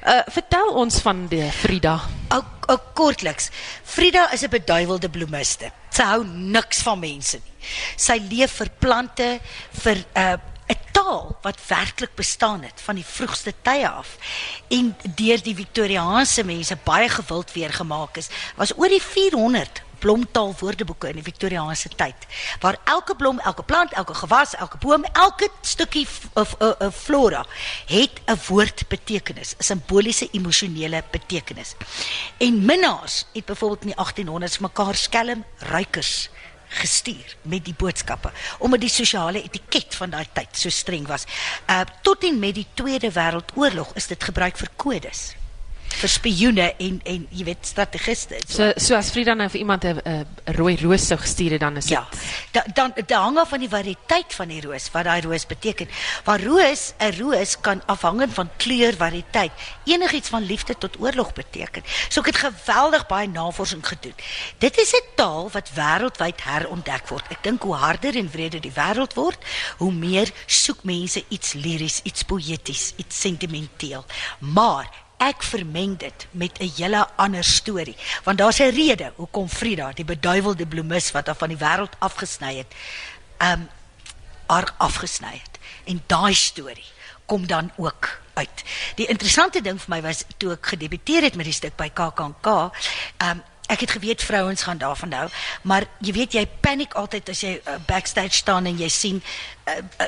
Uh 0.07 0.21
vertel 0.27 0.69
ons 0.73 0.99
van 1.01 1.27
die 1.27 1.51
Frida. 1.51 1.99
Ou 2.31 2.41
ou 2.67 2.77
kortliks. 2.93 3.49
Frida 3.83 4.31
is 4.33 4.41
'n 4.43 4.49
beduiwelde 4.49 5.09
bloemiste. 5.09 5.71
Sy 5.89 6.03
hou 6.03 6.23
niks 6.25 6.81
van 6.81 6.99
mense 6.99 7.37
nie. 7.37 7.53
Sy 7.95 8.17
leef 8.29 8.51
vir 8.57 8.69
plante, 8.79 9.39
vir 9.83 9.97
uh, 10.15 10.37
'n 10.69 10.77
taal 10.91 11.37
wat 11.41 11.67
werklik 11.67 12.15
bestaan 12.15 12.61
het 12.63 12.81
van 12.81 12.95
die 12.95 13.05
vroegste 13.05 13.53
tye 13.61 13.89
af 13.89 14.17
en 14.67 14.95
deur 15.15 15.41
die 15.43 15.55
Victoriaanse 15.55 16.43
mense 16.43 16.77
baie 16.83 17.09
gewild 17.09 17.51
weergemaak 17.53 18.17
is. 18.17 18.29
Was 18.55 18.77
oor 18.77 18.89
die 18.89 19.01
400 19.01 19.81
blomtaal 19.99 20.53
woordeboeke 20.59 21.09
in 21.11 21.19
die 21.19 21.25
Victoriaanse 21.25 21.89
tyd 21.99 22.27
waar 22.63 22.77
elke 22.83 23.15
blom, 23.15 23.39
elke 23.39 23.63
plant, 23.63 23.93
elke 23.99 24.15
gewas, 24.21 24.55
elke 24.55 24.77
boom, 24.77 25.03
elke 25.13 25.49
stukkie 25.61 26.07
of 26.33 26.55
'n 26.59 26.75
'n 26.87 26.91
flora 26.91 27.45
het 27.85 28.21
'n 28.27 28.39
woord 28.47 28.87
betekenis, 28.87 29.55
'n 29.57 29.63
simboliese 29.63 30.29
emosionele 30.31 31.03
betekenis. 31.11 31.75
En 32.37 32.65
minnaars 32.65 33.25
het 33.33 33.45
byvoorbeeld 33.45 33.81
in 33.81 33.93
die 33.93 33.99
1800s 34.05 34.59
mekaar 34.59 34.95
skelm 34.95 35.45
ruikers 35.57 36.29
gestuur 36.69 37.35
met 37.41 37.65
die 37.65 37.75
boodskappe 37.77 38.31
omdat 38.59 38.85
die 38.85 38.93
sosiale 38.93 39.43
etiket 39.43 39.95
van 39.95 40.13
daai 40.13 40.25
tyd 40.33 40.55
so 40.57 40.69
streng 40.69 41.07
was. 41.07 41.25
Uh 41.69 41.81
tot 42.01 42.23
en 42.23 42.39
met 42.39 42.55
die 42.55 42.67
Tweede 42.73 43.11
Wêreldoorlog 43.11 43.93
is 43.95 44.07
dit 44.07 44.23
gebruik 44.23 44.57
vir 44.57 44.69
kodes 44.75 45.29
vir 45.93 46.09
spioene 46.09 46.73
en 46.77 46.99
en 47.03 47.27
jy 47.31 47.43
weet 47.43 47.65
strategiste. 47.65 48.35
en 48.35 48.47
So 48.47 48.73
so 48.77 48.95
as 48.95 49.11
Frida 49.11 49.33
nou 49.33 49.49
vir 49.49 49.59
iemand 49.59 49.83
'n 49.85 50.01
'n 50.05 50.25
rooi 50.57 50.77
roos 50.81 51.07
sou 51.07 51.17
gestuur 51.17 51.51
het 51.51 51.61
dan 51.61 51.77
is 51.77 51.85
dit 51.85 51.97
Ja, 51.97 52.07
da, 52.51 52.63
dan 52.73 52.91
dit 52.95 53.11
hang 53.11 53.37
af 53.37 53.49
van 53.49 53.59
die 53.59 53.69
variëteit 53.69 54.33
van 54.33 54.47
die 54.47 54.61
roos 54.61 54.91
wat 54.91 55.03
daai 55.03 55.21
roos 55.21 55.45
beteken. 55.45 55.87
Waar 56.23 56.43
roos, 56.43 56.93
'n 56.99 57.13
roos 57.19 57.59
kan 57.61 57.81
afhangend 57.85 58.33
van 58.33 58.49
kleur, 58.57 58.93
variëteit, 58.95 59.51
enigiets 59.85 60.29
van 60.29 60.43
liefde 60.43 60.77
tot 60.77 60.99
oorlog 60.99 61.33
beteken. 61.33 61.83
So 62.09 62.19
ek 62.19 62.25
het 62.25 62.37
geweldig 62.37 63.07
baie 63.07 63.27
navorsing 63.27 63.87
gedoen. 63.87 64.15
Dit 64.57 64.77
is 64.77 64.91
'n 64.93 65.05
taal 65.15 65.49
wat 65.51 65.71
wêreldwyd 65.73 66.43
herontdek 66.43 67.07
word. 67.07 67.25
Ek 67.29 67.43
dink 67.43 67.61
hoe 67.61 67.75
harder 67.75 68.15
en 68.15 68.29
wreder 68.31 68.61
die 68.61 68.73
wêreld 68.75 69.13
word, 69.13 69.37
hoe 69.77 69.91
meer 69.91 70.31
soek 70.45 70.83
mense 70.83 71.23
iets 71.27 71.53
liries, 71.53 71.99
iets 72.03 72.23
poëties, 72.23 72.93
iets 72.95 73.19
sentimenteel. 73.19 74.05
Maar 74.39 74.89
Ek 75.19 75.43
vermeng 75.43 75.97
dit 75.99 76.27
met 76.31 76.59
'n 76.59 76.71
hele 76.75 77.07
ander 77.15 77.43
storie, 77.43 77.95
want 78.23 78.37
daar's 78.37 78.59
'n 78.59 78.71
rede 78.71 79.11
hoekom 79.15 79.49
Frida, 79.49 79.91
die 79.93 80.05
beduiwelde 80.05 80.65
bloemis 80.65 81.11
wat 81.11 81.25
haar 81.25 81.35
van 81.35 81.49
die 81.49 81.57
wêreld 81.57 81.93
afgesny 81.99 82.55
het, 82.57 82.73
um 83.37 83.69
haar 84.47 84.73
afgesny 84.77 85.31
het. 85.31 85.59
En 85.83 86.03
daai 86.07 86.33
storie 86.33 86.91
kom 87.25 87.47
dan 87.47 87.71
ook 87.75 88.21
uit. 88.33 88.63
Die 88.95 89.05
interessante 89.05 89.61
ding 89.61 89.81
vir 89.81 89.89
my 89.95 90.01
was 90.01 90.23
toe 90.37 90.51
ek 90.51 90.65
gedebuteer 90.65 91.21
het 91.21 91.35
met 91.35 91.45
die 91.45 91.53
stuk 91.53 91.75
by 91.75 91.89
KAKNK, 91.89 92.47
um 93.17 93.43
ek 93.69 93.79
het 93.85 93.91
geweet 93.91 94.23
vrouens 94.23 94.63
gaan 94.65 94.77
daarvan 94.77 95.11
hou, 95.13 95.27
maar 95.61 95.85
jy 96.01 96.13
weet 96.13 96.33
jy 96.33 96.45
paniek 96.61 96.93
altyd 96.97 97.29
as 97.29 97.43
jy 97.45 97.51
uh, 97.59 97.75
backstage 97.85 98.33
staan 98.41 98.65
en 98.65 98.79
jy 98.81 98.89
sien 98.89 99.21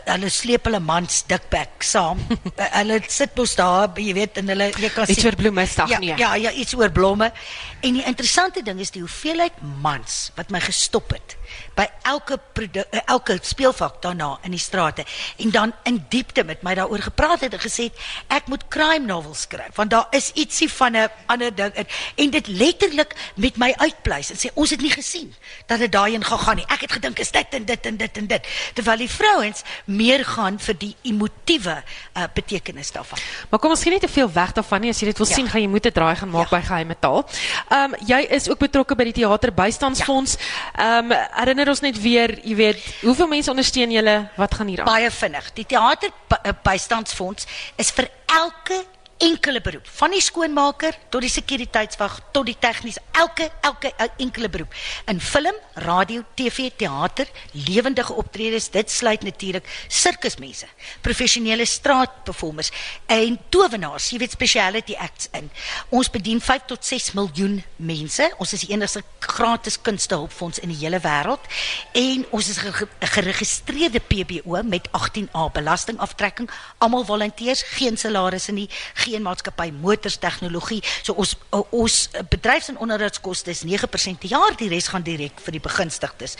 hulle 0.05 0.29
sleep 0.29 0.67
hulle 0.69 0.79
mans 0.79 1.23
dikbek 1.29 1.83
saam. 1.85 2.21
uh, 2.29 2.69
hulle 2.79 3.01
sit 3.07 3.35
mos 3.37 3.55
daar, 3.59 3.91
jy 3.97 4.15
weet, 4.17 4.39
en 4.41 4.53
hulle 4.53 4.71
jy 4.75 4.93
kan 4.93 5.09
Iets 5.09 5.19
sien 5.19 5.29
oor 5.31 5.39
bloemmisdag, 5.39 5.89
ja, 5.95 5.99
nee. 6.03 6.17
Ja, 6.19 6.33
ja, 6.35 6.51
iets 6.51 6.75
oor 6.77 6.91
blomme. 6.91 7.31
En 7.81 7.99
die 7.99 8.05
interessante 8.05 8.63
ding 8.65 8.79
is 8.79 8.93
die 8.95 9.03
hoeveelheid 9.03 9.61
mans 9.81 10.31
wat 10.37 10.51
my 10.53 10.61
gestop 10.63 11.11
het 11.15 11.37
by 11.75 11.83
elke 12.07 12.37
eh, 12.61 13.01
elke 13.11 13.37
speelvak 13.43 14.01
daarna 14.03 14.37
in 14.47 14.53
die 14.55 14.61
strate 14.61 15.03
en 15.37 15.51
dan 15.51 15.73
in 15.83 15.97
diepte 16.13 16.43
met 16.47 16.61
my 16.63 16.75
daaroor 16.77 17.03
gepraat 17.03 17.43
het 17.45 17.55
en 17.57 17.63
gesê 17.63 17.89
het, 17.89 18.03
ek 18.27 18.47
moet 18.51 18.63
crime 18.71 19.05
novels 19.05 19.43
skryf 19.47 19.75
want 19.75 19.91
daar 19.91 20.07
is 20.15 20.31
ietsie 20.39 20.69
van 20.71 20.95
'n 20.97 21.09
ander 21.25 21.55
ding 21.55 21.73
in 21.75 21.87
en 22.15 22.29
dit 22.29 22.47
letterlik 22.47 23.15
met 23.35 23.57
my 23.57 23.73
uitpleis 23.77 24.31
en 24.31 24.37
sê 24.37 24.53
ons 24.53 24.69
het 24.69 24.81
nie 24.81 24.91
gesien 24.91 25.33
dat 25.65 25.79
dit 25.79 25.91
daarheen 25.91 26.23
gaan 26.23 26.39
gaan 26.39 26.55
nie. 26.55 26.65
Ek 26.67 26.81
het 26.81 26.91
gedink 26.91 27.19
is 27.19 27.31
dit 27.31 27.47
en 27.49 27.65
dit 27.65 27.85
en 27.85 27.97
dit 27.97 28.17
en 28.17 28.27
dit 28.27 28.47
terwyl 28.73 28.97
die 28.97 29.09
vrouens 29.09 29.50
meer 29.85 30.25
gaan 30.25 30.59
vir 30.59 30.75
die 30.77 30.95
emotiewe 31.03 31.83
uh, 32.17 32.23
betekenis 32.33 32.91
daarvan. 32.91 33.19
Maar 33.49 33.59
kom 33.59 33.69
ons 33.71 33.83
gee 33.83 33.91
nie 33.91 33.99
te 33.99 34.07
veel 34.07 34.31
weg 34.31 34.51
daarvan 34.53 34.81
nie. 34.81 34.89
As 34.89 34.99
jy 34.99 35.05
dit 35.11 35.17
wil 35.17 35.27
Ja. 35.27 35.35
sien, 35.35 35.47
gaan 35.49 35.61
jy 35.61 35.67
moet 35.67 35.85
'n 35.85 35.91
draai 35.91 36.15
gaan 36.15 36.29
maak 36.29 36.49
Ja. 36.51 36.57
by 36.57 36.63
Geheime 36.65 36.95
Taal. 36.99 37.25
Ehm 37.69 37.93
um, 37.93 37.95
jy 38.07 38.19
is 38.29 38.49
ook 38.49 38.59
betrokke 38.59 38.95
by 38.95 39.03
die 39.03 39.13
Theater 39.13 39.51
Bystandsfonds. 39.53 40.37
Ehm 40.75 41.11
um, 41.11 41.17
herinner 41.35 41.67
ons 41.69 41.79
net 41.81 42.01
weer, 42.01 42.39
jy 42.43 42.55
weet, 42.55 42.79
hoeveel 43.01 43.27
mense 43.27 43.49
ondersteun 43.49 43.91
julle? 43.91 44.29
Wat 44.37 44.53
gaan 44.55 44.67
hier 44.67 44.79
aan? 44.79 44.85
baie 44.85 45.11
vinnig. 45.11 45.53
Die 45.53 45.65
teater 45.65 46.09
eh, 46.43 46.51
bystandsfonds 46.63 47.45
is 47.77 47.91
vir 47.91 48.07
elke 48.25 48.85
enkele 49.21 49.61
beroep, 49.61 49.87
van 49.99 50.11
die 50.15 50.21
skoonmaker 50.21 50.95
tot 51.13 51.21
die 51.21 51.29
sekuriteitswag 51.29 52.17
tot 52.33 52.47
die 52.49 52.55
tegnies, 52.59 52.97
elke 53.11 53.49
elke 53.61 53.91
el- 54.01 54.13
enkele 54.17 54.49
beroep. 54.49 54.73
In 55.07 55.19
film, 55.21 55.53
radio, 55.73 56.23
TV, 56.33 56.71
teater, 56.75 57.27
lewendige 57.51 58.13
optredes, 58.13 58.69
dit 58.73 58.89
sluit 58.91 59.21
natuurlik 59.23 59.67
sirkusmense, 59.87 60.65
professionele 61.01 61.65
straatperformers 61.65 62.71
en 63.05 63.37
towenaars, 63.49 64.09
jy 64.09 64.17
weet 64.23 64.31
speciality 64.31 64.95
acts 64.97 65.29
in. 65.37 65.51
Ons 65.89 66.09
bedien 66.09 66.41
5 66.41 66.65
tot 66.65 66.85
6 66.85 67.11
miljoen 67.13 67.59
mense. 67.75 68.31
Ons 68.41 68.53
is 68.53 68.65
die 68.65 68.73
enigste 68.73 69.03
gratis 69.19 69.77
kunstehulpfonds 69.81 70.59
in 70.59 70.69
die 70.73 70.79
hele 70.81 70.99
wêreld 70.99 71.45
en 71.93 72.25
ons 72.31 72.49
is 72.49 72.57
'n 72.57 72.73
geregistreerde 72.99 73.99
PBO 73.99 74.63
met 74.63 74.87
18A 74.91 75.49
belastingaftrekking. 75.53 76.49
Almal 76.79 77.05
volonteërs, 77.05 77.61
geen 77.77 77.97
salarisse 77.97 78.51
nie, 78.51 78.69
geen 78.93 79.10
maatskappy 79.19 79.71
motors 79.71 80.17
tegnologie. 80.17 80.83
So 81.03 81.13
ons 81.13 81.35
ons 81.69 82.09
bedryfs- 82.29 82.69
en 82.69 82.77
onderhoudskoste 82.77 83.49
is 83.49 83.63
9% 83.63 84.19
per 84.19 84.29
jaar, 84.29 84.55
die 84.57 84.69
res 84.69 84.87
gaan 84.87 85.03
direk 85.03 85.39
vir 85.39 85.51
die 85.51 85.59
begunstigdes. 85.59 86.37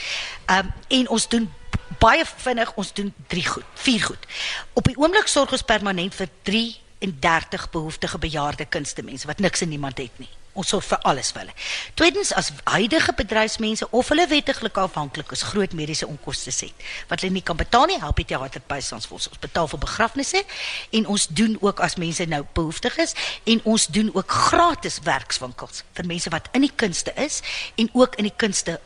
Um 0.47 0.71
en 0.88 1.10
ons 1.10 1.27
doen 1.27 1.51
baie 1.99 2.25
vinnig, 2.25 2.73
ons 2.75 2.93
doen 2.93 3.13
drie 3.27 3.45
goed, 3.47 3.65
vier 3.73 4.03
goed. 4.03 4.27
Op 4.73 4.84
die 4.84 4.97
oomblik 4.97 5.27
sorg 5.27 5.51
ons 5.51 5.62
permanent 5.62 6.15
vir 6.15 6.29
33 6.43 7.69
behoeftige 7.69 8.17
bejaarde 8.17 8.65
kunstemense 8.65 9.27
wat 9.27 9.39
niks 9.39 9.62
en 9.62 9.69
niemand 9.69 9.97
het 9.97 10.19
nie. 10.19 10.29
Ons 10.53 10.67
sorg 10.73 10.83
vir 10.83 10.99
alles 11.07 11.29
vir 11.31 11.45
hulle. 11.45 11.53
Tweedens 11.95 12.33
as 12.35 12.49
huidige 12.67 13.13
bedryfsmense 13.15 13.87
of 13.95 14.09
hulle 14.11 14.25
wettiglik 14.27 14.77
afhanklik 14.81 15.31
is 15.31 15.45
groot 15.47 15.71
mediese 15.77 16.07
onkoste 16.07 16.51
het 16.51 16.85
wat 17.07 17.23
hulle 17.23 17.37
nie 17.37 17.43
kan 17.45 17.57
betaal 17.57 17.87
nie, 17.87 17.99
help 18.01 18.19
die 18.19 18.27
teater 18.27 18.63
bystandsfonds. 18.67 19.29
Ons 19.31 19.39
betaal 19.39 19.69
vir 19.71 19.79
begrafnisse 19.85 20.43
en 20.91 21.07
ons 21.07 21.27
doen 21.27 21.55
ook 21.61 21.79
as 21.79 21.95
mense 22.01 22.25
nou 22.27 22.43
behoeftig 22.57 22.97
is 22.99 23.15
en 23.47 23.63
ons 23.63 23.87
doen 23.87 24.11
ook 24.13 24.37
gratis 24.51 24.99
werkswinkels 25.07 25.85
vir 25.95 26.09
mense 26.09 26.31
wat 26.33 26.51
in 26.57 26.67
die 26.67 26.75
kunste 26.75 27.15
is 27.15 27.39
en 27.79 27.89
ook 27.93 28.19
in 28.19 28.27
die 28.27 28.35
kunste 28.35 28.79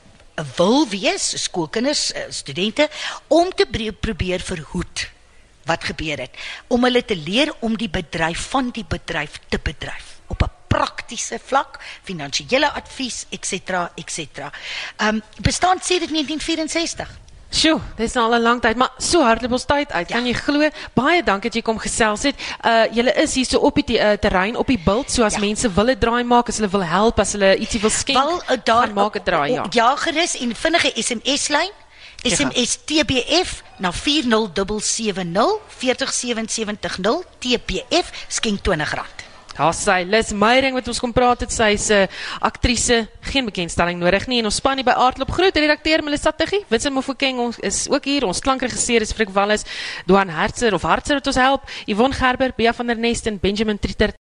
wil 0.58 0.84
wees, 0.92 1.32
skoolkinders, 1.44 2.12
eh, 2.12 2.26
studente 2.30 2.90
om 3.28 3.50
te 3.56 3.66
probeer 4.00 4.40
verhoed 4.40 5.10
wat 5.66 5.84
gebeur 5.84 6.20
het 6.20 6.36
om 6.68 6.84
hulle 6.84 7.02
te 7.06 7.16
leer 7.16 7.54
om 7.66 7.78
die 7.78 7.90
bedryf 7.90 8.52
van 8.54 8.70
die 8.76 8.86
bedryf 8.86 9.40
te 9.50 9.58
bedryf 9.58 10.15
praktiese 11.06 11.40
vlak, 11.40 11.80
finansiële 12.04 12.72
advies, 12.74 13.26
ens, 13.30 13.52
ens. 13.96 14.18
Ehm 14.98 15.16
um, 15.16 15.22
bestaan 15.42 15.78
sedert 15.82 16.12
1964. 16.12 17.08
Sjoe, 17.56 17.80
dis 17.96 18.14
nou 18.14 18.26
al 18.26 18.36
'n 18.40 18.42
lang 18.42 18.62
tyd, 18.62 18.76
maar 18.76 18.92
so 18.98 19.22
hardloop 19.24 19.52
ons 19.52 19.66
tyd 19.66 19.92
uit. 19.92 20.10
Ja. 20.10 20.16
Kan 20.16 20.26
jy 20.26 20.34
glo? 20.34 20.70
Baie 20.94 21.24
dankie 21.24 21.50
dat 21.50 21.56
jy 21.56 21.62
kom 21.62 21.78
gesels 21.80 22.24
het. 22.24 22.36
Uh 22.66 22.86
julle 22.92 23.14
is 23.14 23.36
hier 23.36 23.46
so 23.46 23.60
op 23.60 23.76
die 23.76 24.00
uh, 24.00 24.12
terrein 24.14 24.56
op 24.58 24.68
die 24.68 24.80
bult, 24.80 25.12
so 25.12 25.24
as 25.24 25.34
Ja. 25.34 25.40
mense 25.40 25.72
wil 25.72 25.90
'n 25.90 26.00
draai 26.00 26.24
maak, 26.24 26.50
as 26.50 26.58
hulle 26.58 26.70
wil 26.70 26.84
help, 26.84 27.20
as 27.20 27.32
hulle 27.32 27.56
ietsie 27.58 27.80
wil 27.80 27.90
skenk, 27.90 28.18
Wel 28.18 28.42
uh, 28.42 28.64
daar 28.64 28.88
gaan 28.88 28.94
maak 28.94 29.16
'n 29.16 29.24
draai, 29.24 29.52
ja. 29.52 29.66
Ja, 29.70 29.96
gerus 29.96 30.36
en 30.38 30.56
vinnige 30.56 30.92
SMS 30.96 31.48
lyn. 31.48 31.72
SMS 32.24 32.80
TBF 32.86 33.64
na 33.78 33.92
40770 33.92 35.60
40770 35.68 37.24
TBF 37.40 38.12
skenk 38.28 38.60
R20. 38.60 39.15
Daar 39.56 39.72
sy 39.72 40.02
Lis 40.04 40.34
Meyering 40.36 40.76
wat 40.76 40.88
ons 40.92 41.00
kom 41.00 41.14
praat 41.16 41.46
het, 41.46 41.52
sy's 41.54 41.88
'n 41.90 42.04
uh, 42.04 42.08
aktrise, 42.44 43.08
geen 43.22 43.46
bekendstelling 43.46 44.00
nodig 44.00 44.28
nie 44.28 44.40
en 44.40 44.46
ons 44.46 44.56
span 44.56 44.76
hier 44.76 44.84
by 44.84 44.92
Aardklop 44.92 45.32
groet 45.32 45.56
redakteur 45.56 46.04
Melissa 46.04 46.32
Tuggie, 46.32 46.66
Vincent 46.68 46.94
Mofokeng 46.94 47.40
ons 47.40 47.60
is 47.60 47.88
ook 47.90 48.04
hier, 48.04 48.26
ons 48.26 48.40
klankregisseur 48.40 49.02
is 49.02 49.14
Frik 49.14 49.30
Wallis, 49.30 49.64
Duan 50.06 50.30
Hertzer 50.30 50.74
of 50.74 50.84
Hartzer 50.84 51.16
wat 51.16 51.28
ons 51.28 51.40
help, 51.40 51.62
Yvonne 51.88 52.14
Gerber, 52.14 52.52
Bea 52.58 52.74
van 52.74 52.88
der 52.88 52.98
Nest 52.98 53.28
en 53.28 53.40
Benjamin 53.40 53.80
Trieter 53.80 54.12